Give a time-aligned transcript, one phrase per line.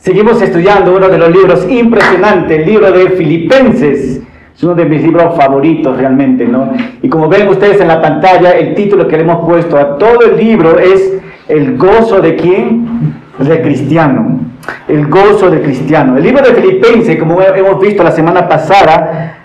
[0.00, 4.22] Seguimos estudiando uno de los libros impresionantes, el libro de Filipenses.
[4.56, 6.72] Es uno de mis libros favoritos realmente, ¿no?
[7.02, 10.22] Y como ven ustedes en la pantalla, el título que le hemos puesto a todo
[10.22, 11.18] el libro es
[11.48, 13.14] El gozo de quién?
[13.38, 14.40] De cristiano.
[14.88, 16.16] El gozo de cristiano.
[16.16, 19.36] El libro de Filipenses, como hemos visto la semana pasada,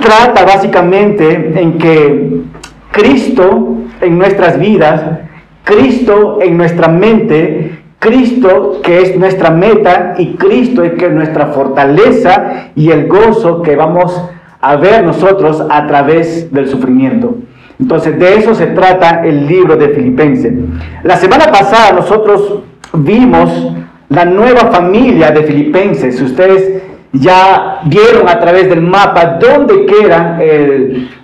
[0.00, 2.40] trata básicamente en que
[2.90, 5.00] Cristo en nuestras vidas,
[5.62, 11.48] Cristo en nuestra mente, Cristo que es nuestra meta y Cristo es que es nuestra
[11.48, 14.20] fortaleza y el gozo que vamos
[14.60, 17.36] a ver nosotros a través del sufrimiento.
[17.78, 20.52] Entonces de eso se trata el libro de Filipenses.
[21.02, 22.60] La semana pasada nosotros
[22.94, 23.74] vimos
[24.08, 26.16] la nueva familia de Filipenses.
[26.16, 26.82] Si ustedes
[27.12, 30.38] ya vieron a través del mapa dónde queda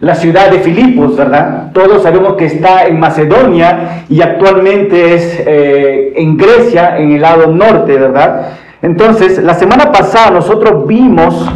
[0.01, 1.71] la ciudad de Filipos, ¿verdad?
[1.73, 7.47] Todos sabemos que está en Macedonia y actualmente es eh, en Grecia, en el lado
[7.49, 8.49] norte, ¿verdad?
[8.83, 11.49] Entonces, la semana pasada nosotros vimos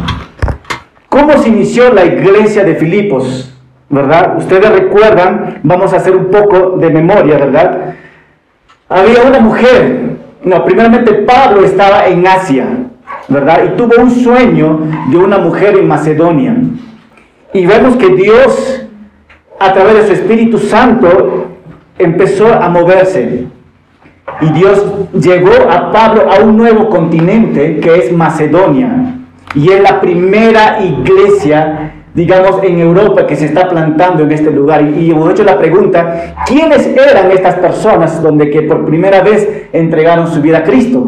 [1.09, 3.53] cómo se inició la iglesia de Filipos,
[3.89, 4.37] ¿verdad?
[4.37, 7.95] Ustedes recuerdan, vamos a hacer un poco de memoria, ¿verdad?
[8.87, 12.65] Había una mujer, no, primeramente Pablo estaba en Asia,
[13.27, 13.63] ¿verdad?
[13.65, 16.55] Y tuvo un sueño de una mujer en Macedonia.
[17.53, 18.87] Y vemos que Dios,
[19.59, 21.47] a través de su Espíritu Santo,
[21.97, 23.45] empezó a moverse.
[24.41, 29.15] Y Dios llevó a Pablo a un nuevo continente que es Macedonia.
[29.53, 34.81] Y es la primera iglesia, digamos, en Europa que se está plantando en este lugar.
[34.97, 40.27] Y hemos hecho la pregunta, ¿quiénes eran estas personas donde que por primera vez entregaron
[40.27, 41.05] su vida a Cristo?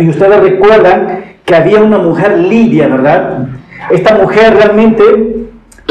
[0.00, 3.46] Y ustedes recuerdan que había una mujer Lidia, ¿verdad?
[3.90, 5.46] Esta mujer realmente,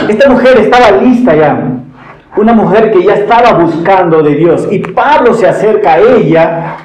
[0.08, 1.74] esta mujer estaba lista ya.
[2.36, 4.68] Una mujer que ya estaba buscando de Dios.
[4.72, 6.78] Y Pablo se acerca a ella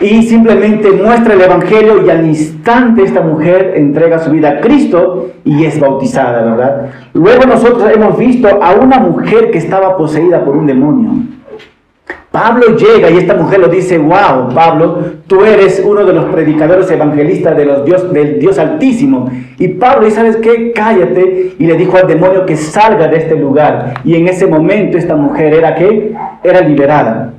[0.00, 5.30] y simplemente muestra el Evangelio y al instante esta mujer entrega su vida a Cristo
[5.44, 6.90] y es bautizada, ¿verdad?
[7.14, 11.10] Luego nosotros hemos visto a una mujer que estaba poseída por un demonio.
[12.38, 16.88] Pablo llega y esta mujer lo dice, wow, Pablo, tú eres uno de los predicadores
[16.88, 19.28] evangelistas de los Dios, del Dios Altísimo.
[19.58, 20.70] Y Pablo, ¿y sabes qué?
[20.72, 21.54] Cállate.
[21.58, 23.94] Y le dijo al demonio que salga de este lugar.
[24.04, 27.32] Y en ese momento esta mujer era que Era liberada.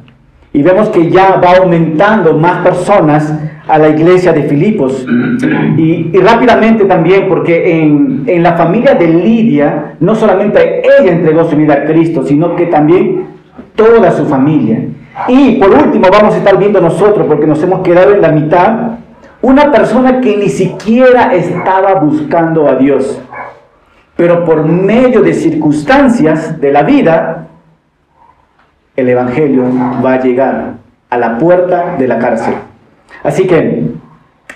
[0.51, 3.33] Y vemos que ya va aumentando más personas
[3.69, 5.07] a la iglesia de Filipos.
[5.77, 11.55] Y, rápidamente también, porque en, en la familia de Lidia, no solamente ella entregó su
[11.55, 13.38] vida a Cristo, sino que también
[13.75, 14.85] toda su familia.
[15.27, 18.97] Y por último vamos a estar viendo nosotros, porque nos hemos quedado en la mitad,
[19.41, 23.21] una persona que ni siquiera estaba buscando a Dios,
[24.15, 27.47] pero por medio de circunstancias de la vida,
[28.95, 29.63] el Evangelio
[30.03, 30.73] va a llegar
[31.09, 32.55] a la puerta de la cárcel.
[33.23, 33.91] Así que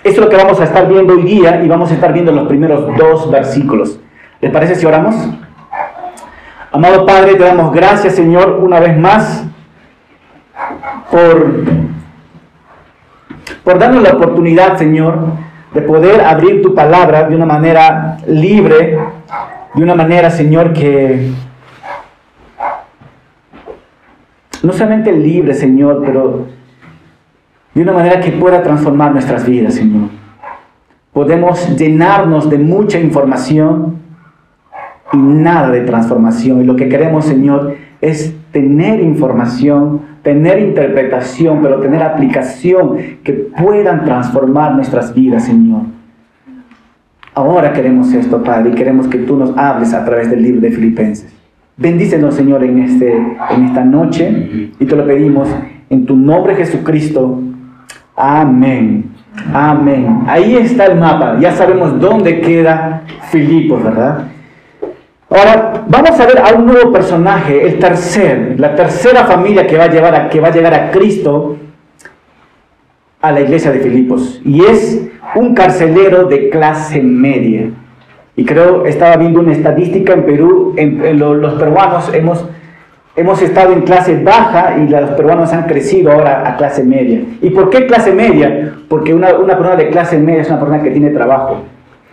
[0.02, 2.30] esto es lo que vamos a estar viendo hoy día y vamos a estar viendo
[2.30, 3.98] los primeros dos versículos.
[4.40, 5.14] ¿Les parece si oramos?
[6.74, 9.44] Amado Padre, te damos gracias, Señor, una vez más
[11.08, 11.62] por,
[13.62, 15.20] por darnos la oportunidad, Señor,
[15.72, 18.98] de poder abrir tu palabra de una manera libre,
[19.72, 21.30] de una manera, Señor, que
[24.64, 26.46] no solamente libre, Señor, pero
[27.72, 30.08] de una manera que pueda transformar nuestras vidas, Señor.
[31.12, 34.02] Podemos llenarnos de mucha información
[35.14, 36.60] y nada de transformación.
[36.60, 44.04] Y lo que queremos, Señor, es tener información, tener interpretación, pero tener aplicación que puedan
[44.04, 45.82] transformar nuestras vidas, Señor.
[47.34, 50.70] Ahora queremos esto, Padre, y queremos que tú nos hables a través del libro de
[50.70, 51.32] Filipenses.
[51.76, 55.48] Bendícenos, Señor, en, este, en esta noche y te lo pedimos
[55.90, 57.40] en tu nombre, Jesucristo.
[58.16, 59.06] Amén.
[59.52, 60.20] Amén.
[60.28, 61.38] Ahí está el mapa.
[61.40, 64.28] Ya sabemos dónde queda Filipos, ¿verdad?
[65.34, 69.84] Ahora, vamos a ver a un nuevo personaje, el tercer, la tercera familia que va
[69.84, 71.56] a, llevar a, que va a llegar a Cristo
[73.20, 74.40] a la iglesia de Filipos.
[74.44, 77.70] Y es un carcelero de clase media.
[78.36, 82.46] Y creo, estaba viendo una estadística en Perú, en, los peruanos hemos,
[83.16, 87.22] hemos estado en clase baja y los peruanos han crecido ahora a clase media.
[87.42, 88.76] ¿Y por qué clase media?
[88.88, 91.64] Porque una, una persona de clase media es una persona que tiene trabajo.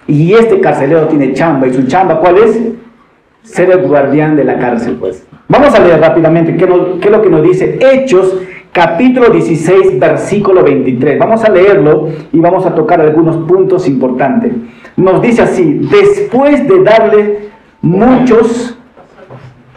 [0.08, 1.68] Y este carcelero tiene chamba.
[1.68, 2.60] ¿Y su chamba cuál es?
[3.44, 5.26] Ser el guardián de la cárcel, pues.
[5.48, 6.66] Vamos a leer rápidamente qué,
[7.02, 8.38] qué es lo que nos dice Hechos,
[8.72, 11.20] capítulo 16, versículo 23.
[11.20, 14.54] Vamos a leerlo y vamos a tocar algunos puntos importantes.
[14.96, 17.50] Nos dice así, después de darle
[17.82, 18.78] muchos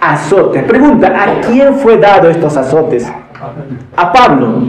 [0.01, 0.63] azotes.
[0.65, 3.11] Pregunta, ¿a quién fue dado estos azotes?
[3.97, 4.69] A Pablo.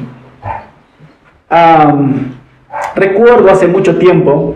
[2.96, 4.56] Recuerdo hace mucho tiempo,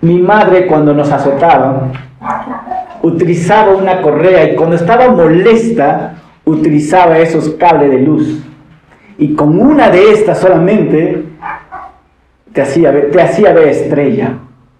[0.00, 1.88] mi madre cuando nos azotaba,
[3.02, 6.14] utilizaba una correa y cuando estaba molesta,
[6.44, 8.42] utilizaba esos cables de luz.
[9.18, 11.24] Y con una de estas solamente
[12.52, 14.34] te hacía, te hacía ver estrella.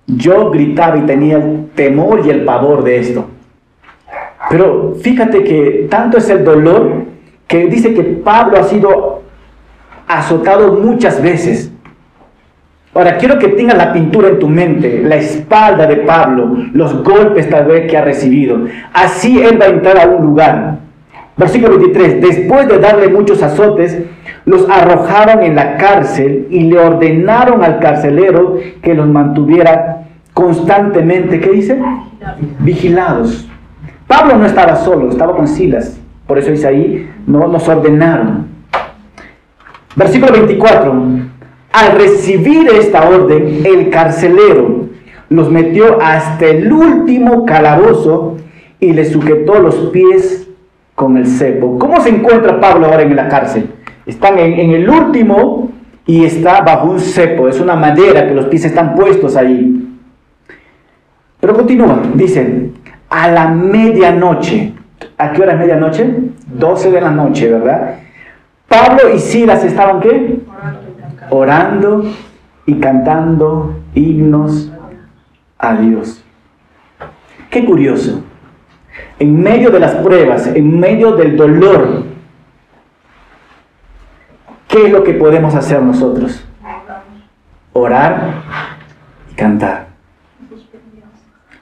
[0.06, 3.26] Yo gritaba y tenía el temor y el pavor de esto.
[4.48, 7.04] Pero fíjate que tanto es el dolor
[7.46, 9.22] que dice que Pablo ha sido
[10.06, 11.72] azotado muchas veces.
[12.96, 17.50] Ahora, quiero que tengas la pintura en tu mente, la espalda de Pablo, los golpes
[17.50, 18.58] tal vez que ha recibido.
[18.94, 20.78] Así él va a entrar a un lugar.
[21.36, 23.98] Versículo 23, después de darle muchos azotes,
[24.46, 31.50] los arrojaron en la cárcel y le ordenaron al carcelero que los mantuviera constantemente, ¿qué
[31.50, 31.78] dice?
[32.60, 33.46] Vigilados.
[34.06, 36.00] Pablo no estaba solo, estaba con Silas.
[36.26, 38.46] Por eso dice ahí, no nos ordenaron.
[39.94, 41.35] Versículo 24.
[41.72, 44.86] Al recibir esta orden, el carcelero
[45.28, 48.36] los metió hasta el último calabozo
[48.80, 50.48] y le sujetó los pies
[50.94, 51.78] con el cepo.
[51.78, 53.70] ¿Cómo se encuentra Pablo ahora en la cárcel?
[54.06, 55.70] Están en, en el último
[56.06, 57.48] y está bajo un cepo.
[57.48, 59.82] Es una madera que los pies están puestos ahí.
[61.40, 62.70] Pero continúa, dice,
[63.10, 64.72] a la medianoche.
[65.18, 66.06] ¿A qué hora es medianoche?
[66.46, 67.96] 12 de la noche, ¿verdad?
[68.68, 70.38] Pablo y Silas estaban qué?
[71.30, 72.04] Orando
[72.66, 74.70] y cantando himnos
[75.58, 76.22] a Dios.
[77.50, 78.22] Qué curioso.
[79.18, 82.04] En medio de las pruebas, en medio del dolor,
[84.68, 86.44] ¿qué es lo que podemos hacer nosotros?
[87.72, 88.42] Orar
[89.30, 89.86] y cantar.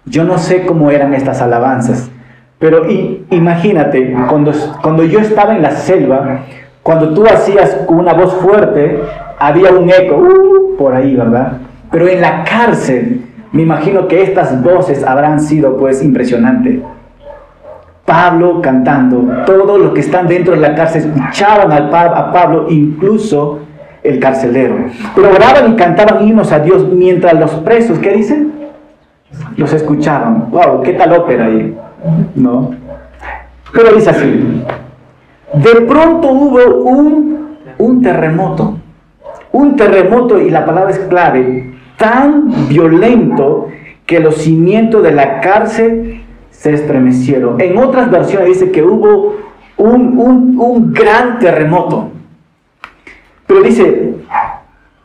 [0.07, 2.11] Yo no sé cómo eran estas alabanzas,
[2.59, 2.87] pero
[3.31, 4.53] imagínate, cuando,
[4.83, 6.41] cuando yo estaba en la selva,
[6.83, 9.01] cuando tú hacías una voz fuerte,
[9.39, 11.59] había un eco uh, por ahí, ¿verdad?
[11.91, 13.23] Pero en la cárcel,
[13.53, 16.81] me imagino que estas voces habrán sido pues impresionantes.
[18.05, 23.61] Pablo cantando, todos los que están dentro de la cárcel escuchaban a Pablo, incluso
[24.03, 24.77] el carcelero.
[25.15, 28.53] Pero oraban y cantaban himnos a Dios mientras los presos, ¿qué dicen?
[29.57, 30.51] Los escuchaban.
[30.51, 30.83] ¡Wow!
[30.83, 31.75] ¿Qué tal ópera ahí?
[32.35, 32.73] ¿No?
[33.73, 34.63] Pero dice así.
[35.55, 38.77] De pronto hubo un, un terremoto.
[39.55, 43.69] Un terremoto, y la palabra es clave, tan violento
[44.05, 47.61] que los cimientos de la cárcel se estremecieron.
[47.61, 49.37] En otras versiones dice que hubo
[49.77, 52.11] un, un, un gran terremoto.
[53.47, 54.15] Pero dice,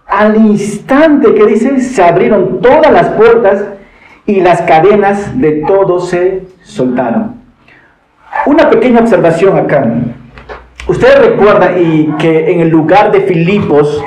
[0.08, 3.64] al instante que dice, se abrieron todas las puertas
[4.26, 7.36] y las cadenas de todos se soltaron.
[8.48, 9.94] Una pequeña observación acá.
[10.88, 14.04] Ustedes recuerdan y que en el lugar de Filipos,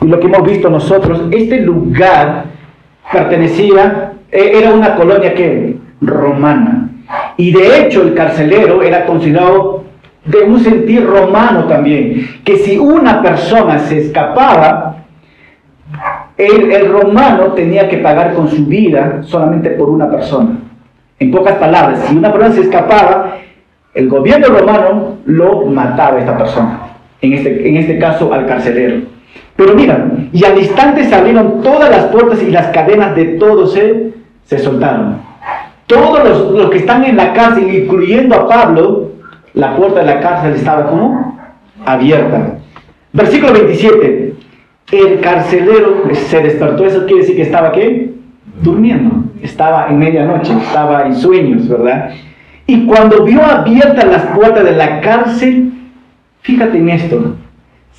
[0.00, 2.44] y lo que hemos visto nosotros, este lugar
[3.12, 6.88] pertenecía, e, era una colonia que romana.
[7.36, 9.84] Y de hecho el carcelero era considerado
[10.24, 14.96] de un sentir romano también, que si una persona se escapaba,
[16.36, 20.58] el, romano tenía que pagar con su vida solamente por una persona.
[21.18, 23.36] En pocas palabras, si una persona se escapaba,
[23.92, 26.80] el gobierno romano lo mataba a esta persona,
[27.20, 29.02] en este, en este caso al carcelero.
[29.60, 33.74] Pero mira, y al instante se abrieron todas las puertas y las cadenas de todos
[33.74, 35.18] se, soltaron.
[35.86, 39.10] Todos los, los, que están en la cárcel, incluyendo a Pablo,
[39.52, 41.38] la puerta de la cárcel estaba como
[41.84, 42.54] abierta.
[43.12, 44.34] Versículo 27
[44.92, 48.14] el carcelero se despertó, eso quiere decir que estaba qué?
[48.62, 52.12] Durmiendo, estaba en medianoche, estaba en sueños, ¿verdad?
[52.66, 55.70] Y cuando vio abiertas las puertas de la cárcel,
[56.40, 57.36] fíjate en esto,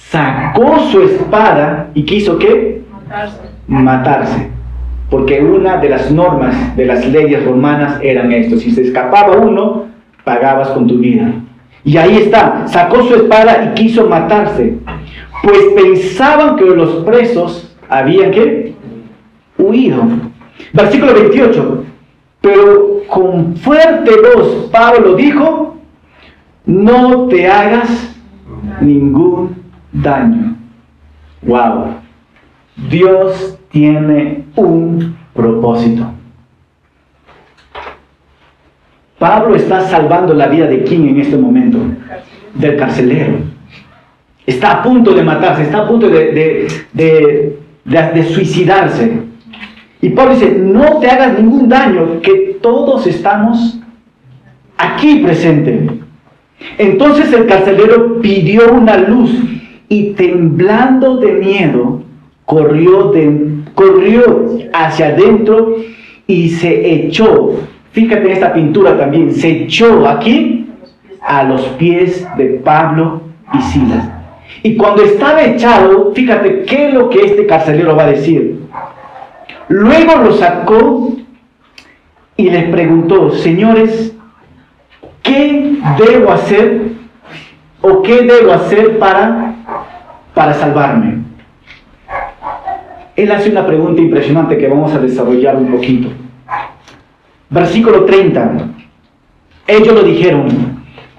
[0.10, 2.81] sacó su espada y quiso qué?
[2.91, 3.41] Matarse.
[3.67, 4.48] Matarse.
[5.10, 9.86] Porque una de las normas de las leyes romanas eran esto, si se escapaba uno,
[10.24, 11.34] pagabas con tu vida.
[11.84, 14.77] Y ahí está, sacó su espada y quiso matarse
[15.41, 18.74] pues pensaban que los presos habían que
[19.58, 20.03] huido.
[20.74, 21.84] Versículo 28.
[22.41, 25.77] Pero con fuerte voz Pablo dijo,
[26.65, 28.15] no te hagas
[28.79, 29.61] ningún
[29.92, 30.56] daño.
[31.42, 31.96] Wow.
[32.90, 36.12] Dios tiene un propósito.
[39.20, 41.78] Pablo está salvando la vida de quién en este momento?
[42.56, 43.52] Del carcelero
[44.46, 49.22] está a punto de matarse, está a punto de, de, suicidarse.
[50.02, 53.80] Y Pablo dice, no te hagas ningún daño, que todos estamos
[54.78, 55.92] aquí presentes.
[56.78, 59.32] Entonces el carcelero pidió una luz
[59.92, 62.02] y temblando de miedo,
[62.46, 63.12] corrió,
[63.76, 65.76] corrió hacia adentro
[66.26, 67.60] y se echó.
[67.92, 70.66] Fíjate en esta pintura también, se echó aquí
[71.22, 73.22] a los pies de Pablo
[73.54, 74.10] y Silas.
[74.64, 78.62] Y cuando estaba echado, fíjate qué es lo que este carcelero va a decir.
[79.68, 81.18] Luego lo sacó
[82.38, 84.16] y les preguntó, señores,
[85.22, 86.82] ¿qué debo hacer
[87.82, 89.50] o qué debo hacer para,
[90.42, 91.20] para salvarme?
[93.16, 96.10] Él hace una pregunta impresionante que vamos a desarrollar un poquito.
[97.48, 98.70] Versículo 30.
[99.68, 100.48] Ellos lo dijeron,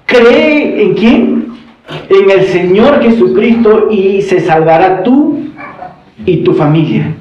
[0.07, 1.53] cree en quién?
[2.09, 5.45] En el Señor Jesucristo y se salvará tú
[6.27, 7.15] y tu familia.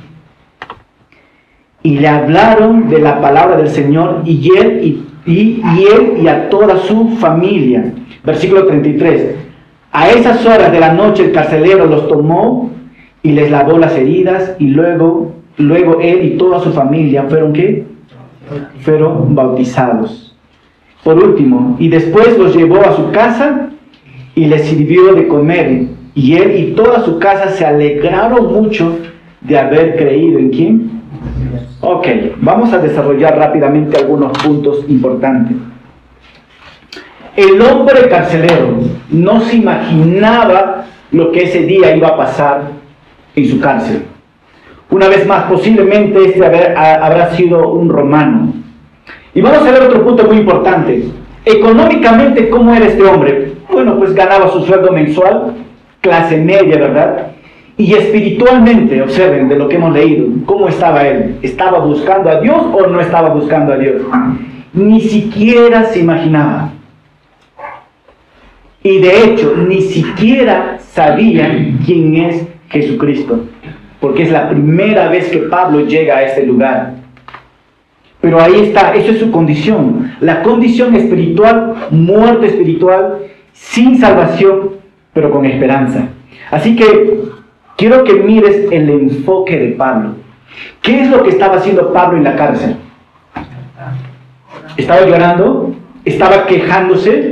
[1.84, 6.50] Y le hablaron de la palabra del Señor y él y, y él y a
[6.50, 7.94] toda su familia.
[8.24, 9.51] Versículo 33.
[9.92, 12.72] A esas horas de la noche el carcelero los tomó
[13.24, 17.84] y les lavó las heridas y luego, luego él y toda su familia fueron qué?
[18.82, 20.34] Fueron bautizados.
[21.04, 23.70] Por último, y después los llevó a su casa
[24.34, 25.88] y les sirvió de comer.
[26.14, 28.98] Y él y toda su casa se alegraron mucho
[29.42, 30.92] de haber creído en quién?
[31.82, 32.08] Ok,
[32.38, 35.58] vamos a desarrollar rápidamente algunos puntos importantes.
[37.36, 38.78] El hombre carcelero
[39.10, 42.64] no se imaginaba lo que ese día iba a pasar
[43.36, 44.04] en su cárcel.
[44.90, 48.54] Una vez más, posiblemente este habrá sido un romano.
[49.34, 51.06] Y vamos a ver otro punto muy importante.
[51.46, 53.54] Económicamente, ¿cómo era este hombre?
[53.72, 55.54] Bueno, pues ganaba su sueldo mensual,
[56.02, 57.28] clase media, ¿verdad?
[57.78, 61.38] Y espiritualmente, observen de lo que hemos leído, ¿cómo estaba él?
[61.42, 64.02] ¿Estaba buscando a Dios o no estaba buscando a Dios?
[64.74, 66.72] Ni siquiera se imaginaba.
[68.84, 73.46] Y de hecho, ni siquiera sabían quién es Jesucristo,
[74.00, 76.94] porque es la primera vez que Pablo llega a este lugar.
[78.20, 83.20] Pero ahí está, eso es su condición, la condición espiritual, muerte espiritual,
[83.54, 84.72] sin salvación,
[85.14, 86.08] pero con esperanza.
[86.50, 87.20] Así que
[87.78, 90.16] quiero que mires el enfoque de Pablo.
[90.82, 92.76] ¿Qué es lo que estaba haciendo Pablo en la cárcel?
[94.78, 95.76] ¿Estaba llorando?
[96.06, 97.31] ¿Estaba quejándose?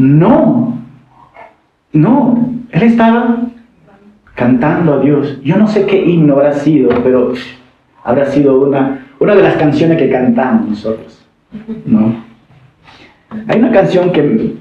[0.00, 0.78] No,
[1.92, 3.36] no, él estaba
[4.34, 5.38] cantando a Dios.
[5.42, 7.34] Yo no sé qué himno habrá sido, pero
[8.02, 11.22] habrá sido una, una de las canciones que cantamos nosotros.
[11.84, 12.14] ¿no?
[13.46, 14.54] Hay una canción que...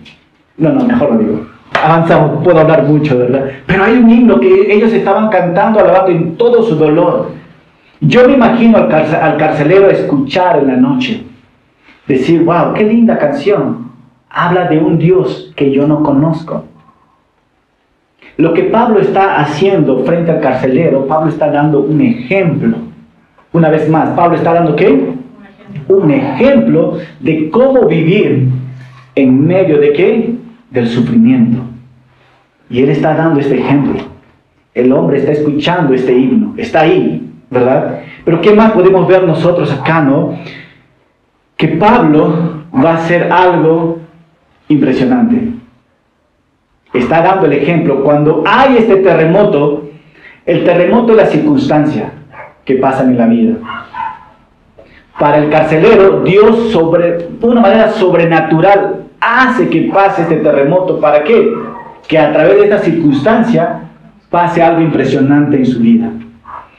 [0.58, 1.48] No, no, mejor lo digo.
[1.82, 3.46] Avanzamos, puedo hablar mucho, ¿verdad?
[3.66, 7.32] Pero hay un himno que ellos estaban cantando, alabando en todo su dolor.
[8.02, 11.24] Yo me imagino al, carcelero escuchar en la noche,
[12.08, 13.89] decir, wow, qué linda canción.
[14.30, 16.66] Habla de un Dios que yo no conozco.
[18.38, 22.78] Lo que Pablo está haciendo frente al carcelero, Pablo está dando un ejemplo.
[23.52, 25.14] Una vez más, Pablo está dando qué?
[25.88, 28.48] Un ejemplo de cómo vivir
[29.16, 30.36] en medio de qué?
[30.70, 31.60] Del sufrimiento.
[32.70, 34.04] Y él está dando este ejemplo.
[34.74, 38.02] El hombre está escuchando este himno, está ahí, ¿verdad?
[38.24, 40.36] Pero ¿qué más podemos ver nosotros acá, no?
[41.58, 44.00] Que Pablo va a hacer algo
[44.70, 45.60] impresionante
[46.94, 48.04] está dando el ejemplo.
[48.04, 49.90] Cuando hay este terremoto,
[50.46, 52.12] el terremoto es la circunstancia
[52.66, 53.56] que pasa en la vida.
[55.20, 61.00] Para el carcelero, Dios sobre de una manera sobrenatural hace que pase este terremoto.
[61.00, 61.52] ¿Para qué?
[62.08, 63.82] Que a través de esta circunstancia
[64.30, 66.10] pase algo impresionante en su vida.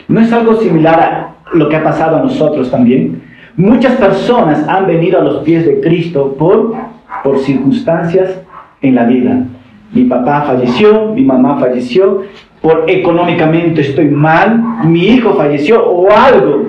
[0.09, 3.23] ¿No es algo similar a lo que ha pasado a nosotros también?
[3.57, 6.75] Muchas personas han venido a los pies de Cristo por,
[7.23, 8.41] por circunstancias
[8.83, 9.45] en la vida
[9.93, 12.23] mi papá falleció, mi mamá falleció,
[12.63, 16.67] por económicamente estoy mal, mi hijo falleció o algo.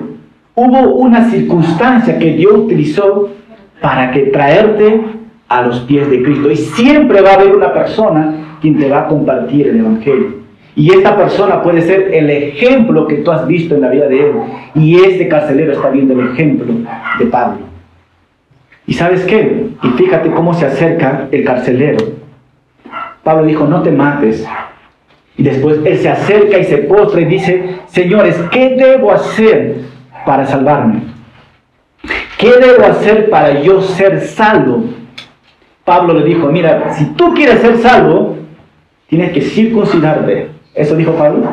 [0.54, 3.30] Hubo una circunstancia que Dios utilizó
[3.80, 5.02] para que traerte
[5.48, 6.50] a los pies de Cristo.
[6.50, 10.42] Y siempre va a haber una persona quien te va a compartir el Evangelio.
[10.74, 14.20] Y esta persona puede ser el ejemplo que tú has visto en la vida de
[14.20, 14.32] él.
[14.74, 16.66] Y este carcelero está viendo el ejemplo
[17.18, 17.71] de Pablo.
[18.86, 19.68] ¿Y sabes qué?
[19.82, 22.22] Y fíjate cómo se acerca el carcelero
[23.22, 24.46] Pablo dijo, no te mates.
[25.36, 29.76] Y después él se acerca y se postra y dice, señores, ¿qué debo hacer
[30.26, 31.02] para salvarme?
[32.38, 34.84] ¿Qué debo hacer para yo ser salvo?
[35.84, 38.36] Pablo le dijo, mira, si tú quieres ser salvo,
[39.08, 40.48] tienes que circuncidarte.
[40.74, 41.48] ¿Eso dijo Pablo?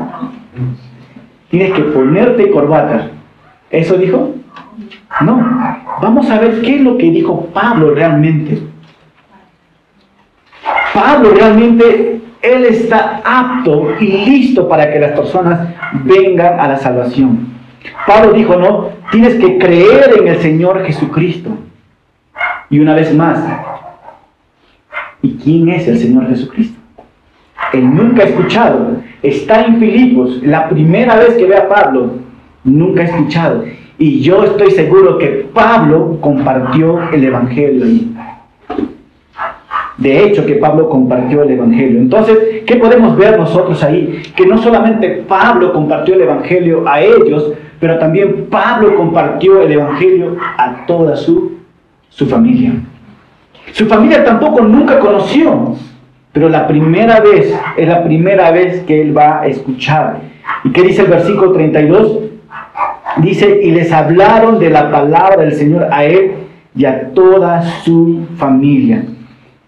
[1.49, 3.09] Tienes que ponerte corbata.
[3.69, 4.35] ¿Eso dijo?
[5.21, 5.75] No.
[6.01, 8.59] Vamos a ver qué es lo que dijo Pablo realmente.
[10.93, 15.69] Pablo realmente Él está apto y listo para que las personas
[16.03, 17.49] vengan a la salvación.
[18.05, 21.49] Pablo dijo, no, tienes que creer en el Señor Jesucristo.
[22.69, 23.43] Y una vez más,
[25.21, 26.79] ¿y quién es el Señor Jesucristo?
[27.73, 28.97] Él nunca ha escuchado.
[29.21, 32.13] Está en Filipos, la primera vez que ve a Pablo,
[32.63, 33.65] nunca ha escuchado.
[33.99, 38.15] Y yo estoy seguro que Pablo compartió el Evangelio ahí.
[39.97, 41.99] De hecho, que Pablo compartió el Evangelio.
[41.99, 44.21] Entonces, ¿qué podemos ver nosotros ahí?
[44.37, 47.51] Que no solamente Pablo compartió el Evangelio a ellos,
[47.81, 51.57] pero también Pablo compartió el Evangelio a toda su,
[52.07, 52.71] su familia.
[53.73, 55.75] Su familia tampoco nunca conoció,
[56.31, 60.21] pero la primera vez, es la primera vez que él va a escuchar.
[60.63, 62.28] ¿Y qué dice el versículo 32?
[63.21, 66.31] Dice, y les hablaron de la palabra del Señor a él
[66.75, 69.03] y a toda su familia.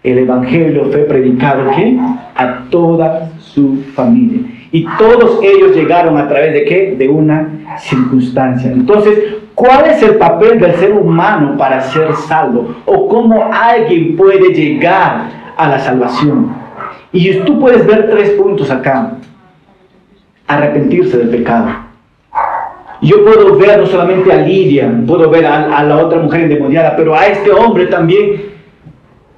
[0.03, 1.99] El Evangelio fue predicado ¿qué?
[2.35, 4.39] a toda su familia.
[4.71, 6.95] Y todos ellos llegaron a través de qué?
[6.97, 8.71] De una circunstancia.
[8.71, 12.75] Entonces, ¿cuál es el papel del ser humano para ser salvo?
[12.85, 16.53] ¿O cómo alguien puede llegar a la salvación?
[17.11, 19.17] Y tú puedes ver tres puntos acá.
[20.47, 21.80] Arrepentirse del pecado
[23.01, 27.15] yo puedo ver no solamente a Lidia, puedo ver a, la otra mujer endemoniada, pero
[27.15, 28.43] a este hombre también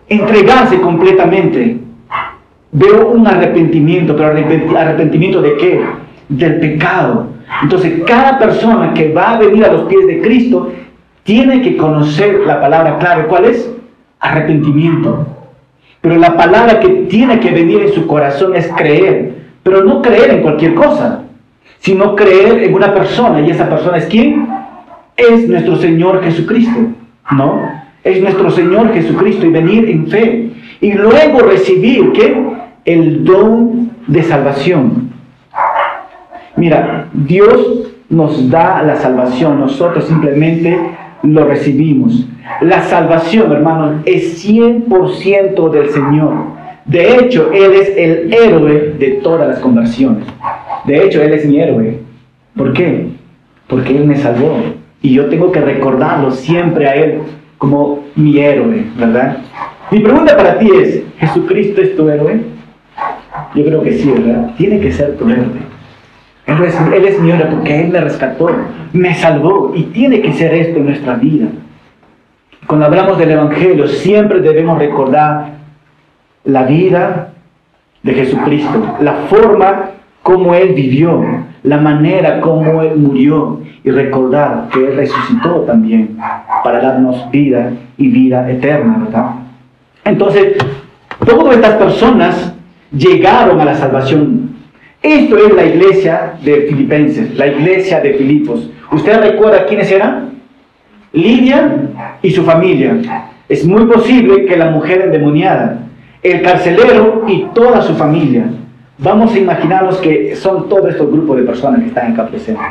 [0.09, 1.77] entregarse completamente.
[2.73, 4.29] Veo un arrepentimiento, pero
[4.77, 5.81] arrepentimiento de qué?
[6.27, 7.27] Del pecado.
[7.61, 10.71] Entonces, cada persona que va a venir a los pies de Cristo
[11.23, 13.27] tiene que conocer la palabra clave.
[13.27, 13.71] ¿Cuál es?
[14.19, 15.25] Arrepentimiento.
[16.01, 19.35] Pero la palabra que tiene que venir en su corazón es creer.
[19.63, 21.22] Pero no creer en cualquier cosa
[21.83, 23.41] sino creer en una persona.
[23.41, 24.47] ¿Y esa persona es quién?
[25.17, 26.79] Es nuestro Señor Jesucristo,
[27.31, 27.59] ¿no?
[28.03, 30.51] Es nuestro Señor Jesucristo y venir en fe.
[30.79, 32.35] Y luego recibir, ¿qué?
[32.85, 35.09] El don de salvación.
[36.55, 40.77] Mira, Dios nos da la salvación, nosotros simplemente
[41.23, 42.27] lo recibimos.
[42.61, 46.33] La salvación, hermanos, es 100% del Señor.
[46.85, 50.25] De hecho, Él es el héroe de todas las conversiones.
[50.85, 51.99] De hecho, Él es mi héroe.
[52.55, 53.07] ¿Por qué?
[53.67, 54.57] Porque Él me salvó.
[55.01, 57.19] Y yo tengo que recordarlo siempre a Él
[57.57, 59.37] como mi héroe, ¿verdad?
[59.91, 62.41] Mi pregunta para ti es, ¿Jesucristo es tu héroe?
[63.55, 64.51] Yo creo que sí, ¿verdad?
[64.57, 65.73] Tiene que ser tu héroe.
[66.45, 68.49] Él es, él es mi héroe porque Él me rescató,
[68.91, 71.47] me salvó y tiene que ser esto en nuestra vida.
[72.67, 75.53] Cuando hablamos del Evangelio, siempre debemos recordar
[76.43, 77.29] la vida
[78.03, 79.91] de Jesucristo, la forma
[80.23, 81.21] cómo Él vivió,
[81.63, 86.17] la manera como Él murió y recordar que Él resucitó también
[86.63, 89.31] para darnos vida y vida eterna, ¿verdad?
[90.05, 90.57] Entonces,
[91.25, 92.55] todas estas personas
[92.91, 94.49] llegaron a la salvación.
[95.01, 98.69] Esto es la iglesia de Filipenses, la iglesia de Filipos.
[98.91, 100.31] ¿Usted recuerda quiénes eran?
[101.11, 101.77] Lidia
[102.21, 103.27] y su familia.
[103.49, 105.79] Es muy posible que la mujer endemoniada,
[106.21, 108.45] el carcelero y toda su familia.
[108.97, 112.63] Vamos a imaginarnos que son todos estos grupos de personas que están acá presentes.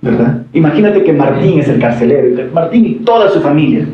[0.00, 0.42] ¿Verdad?
[0.52, 3.84] Imagínate que Martín es el carcelero, Martín y toda su familia.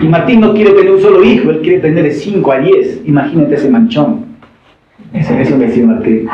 [0.00, 3.02] Y Martín no quiere tener un solo hijo, él quiere tener de 5 a 10.
[3.04, 4.26] Imagínate ese manchón.
[5.12, 6.28] Ese es un vecino Martín.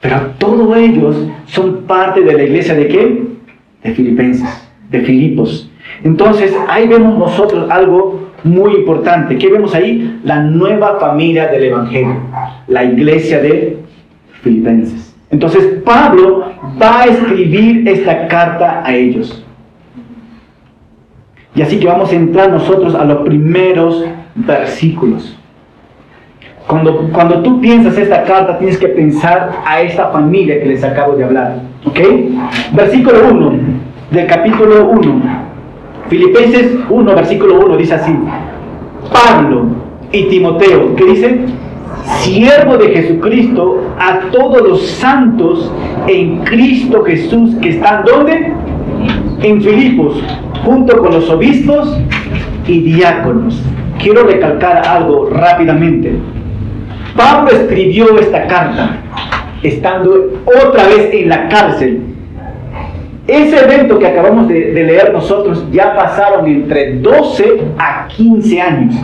[0.00, 3.22] Pero todos ellos son parte de la iglesia de qué?
[3.82, 5.70] De Filipenses, de Filipos.
[6.02, 9.36] Entonces ahí vemos nosotros algo muy importante.
[9.38, 10.20] ¿Qué vemos ahí?
[10.24, 12.16] La nueva familia del Evangelio,
[12.68, 13.78] la iglesia de
[14.42, 15.16] Filipenses.
[15.30, 19.44] Entonces Pablo va a escribir esta carta a ellos.
[21.54, 25.36] Y así que vamos a entrar nosotros a los primeros versículos.
[26.66, 31.14] Cuando, cuando tú piensas esta carta, tienes que pensar a esta familia que les acabo
[31.14, 31.60] de hablar.
[31.84, 31.98] ¿Ok?
[32.72, 33.52] Versículo 1
[34.10, 35.35] del capítulo 1.
[36.08, 38.12] Filipenses 1, versículo 1 dice así,
[39.12, 39.66] Pablo
[40.12, 41.40] y Timoteo, ¿qué dice?
[42.20, 45.72] Siervo de Jesucristo a todos los santos
[46.06, 48.52] en Cristo Jesús que están ¿dónde?
[49.42, 50.22] En Filipos,
[50.64, 51.98] junto con los obispos
[52.66, 53.60] y diáconos.
[53.98, 56.12] Quiero recalcar algo rápidamente.
[57.16, 58.98] Pablo escribió esta carta
[59.62, 62.15] estando otra vez en la cárcel
[63.26, 68.94] ese evento que acabamos de, leer nosotros ya pasaron entre 12 a 15 años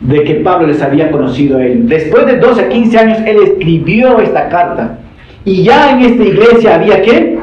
[0.00, 1.88] de que Pablo les había conocido a él.
[1.88, 4.98] Después de 12 a 15 años, él escribió esta carta.
[5.44, 7.38] Y ya en esta iglesia había qué?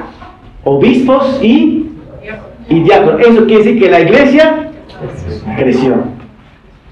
[0.64, 1.88] Obispos y,
[2.70, 3.22] y diáconos.
[3.22, 4.72] Eso quiere decir que la iglesia
[5.58, 6.04] creció.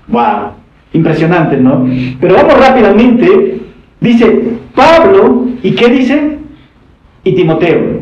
[0.08, 0.52] Wow.
[0.94, 1.86] Impresionante, ¿no?
[2.20, 3.62] Pero vamos rápidamente.
[4.00, 4.42] Dice
[4.74, 6.38] Pablo, ¿y qué dice?
[7.24, 7.97] Y Timoteo.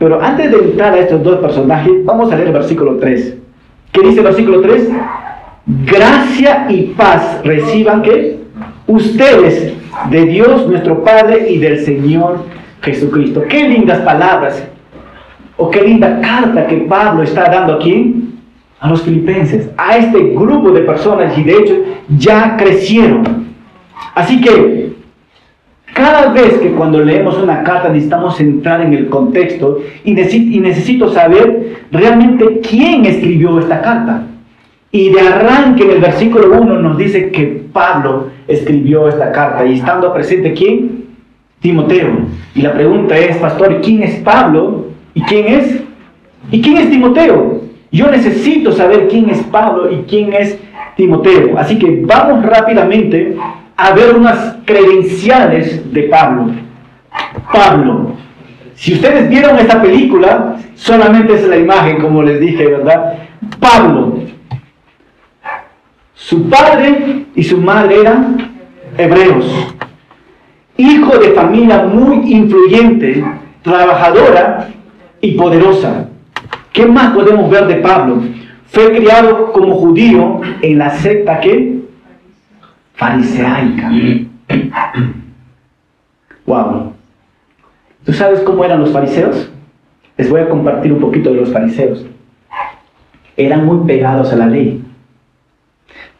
[0.00, 3.36] Pero antes de entrar a estos dos personajes, vamos a leer el versículo 3.
[3.92, 4.88] ¿Qué dice el versículo 3?
[5.84, 8.38] Gracia y paz reciban que
[8.86, 9.74] ustedes
[10.08, 12.44] de Dios nuestro Padre y del Señor
[12.80, 13.42] Jesucristo.
[13.46, 14.66] Qué lindas palabras.
[15.58, 18.38] O qué linda carta que Pablo está dando aquí
[18.80, 21.74] a los filipenses, a este grupo de personas y de hecho
[22.16, 23.48] ya crecieron.
[24.14, 24.89] Así que
[25.94, 31.84] cada vez que cuando leemos una carta necesitamos entrar en el contexto y, necesito saber
[31.90, 34.26] realmente quién escribió esta carta.
[34.92, 39.74] Y de arranque en el versículo 1 nos dice que Pablo escribió esta carta y
[39.74, 41.06] estando presente quién?
[41.60, 42.08] Timoteo.
[42.54, 44.86] Y la pregunta es, pastor, ¿quién es Pablo?
[45.14, 45.82] ¿Y quién es?
[46.50, 47.60] ¿Y quién es Timoteo?
[47.92, 50.58] Yo necesito saber quién es Pablo y quién es
[50.96, 51.58] Timoteo.
[51.58, 53.36] Así que vamos rápidamente
[53.80, 56.52] a ver unas credenciales de Pablo.
[57.50, 58.12] Pablo.
[58.74, 63.14] Si ustedes vieron esta película, solamente es la imagen, como les dije, ¿verdad?
[63.58, 64.18] Pablo.
[66.12, 68.52] Su padre y su madre eran
[68.98, 69.74] hebreos.
[70.76, 73.24] Hijo de familia muy influyente,
[73.62, 74.68] trabajadora
[75.22, 76.06] y poderosa.
[76.72, 78.22] ¿Qué más podemos ver de Pablo?
[78.66, 81.79] Fue criado como judío en la secta que
[83.00, 83.90] fariseaica.
[86.46, 86.94] Wow.
[88.04, 89.52] ¿Tú sabes cómo eran los fariseos?
[90.16, 92.04] Les voy a compartir un poquito de los fariseos.
[93.36, 94.82] Eran muy pegados a la ley.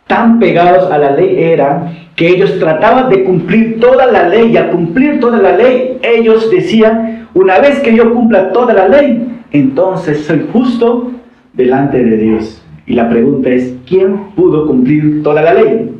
[0.06, 4.56] Tan pegados a la ley era que ellos trataban de cumplir toda la ley y
[4.56, 9.42] al cumplir toda la ley ellos decían, una vez que yo cumpla toda la ley,
[9.50, 11.10] entonces soy justo
[11.54, 12.62] delante de Dios.
[12.86, 15.99] Y la pregunta es, ¿quién pudo cumplir toda la ley?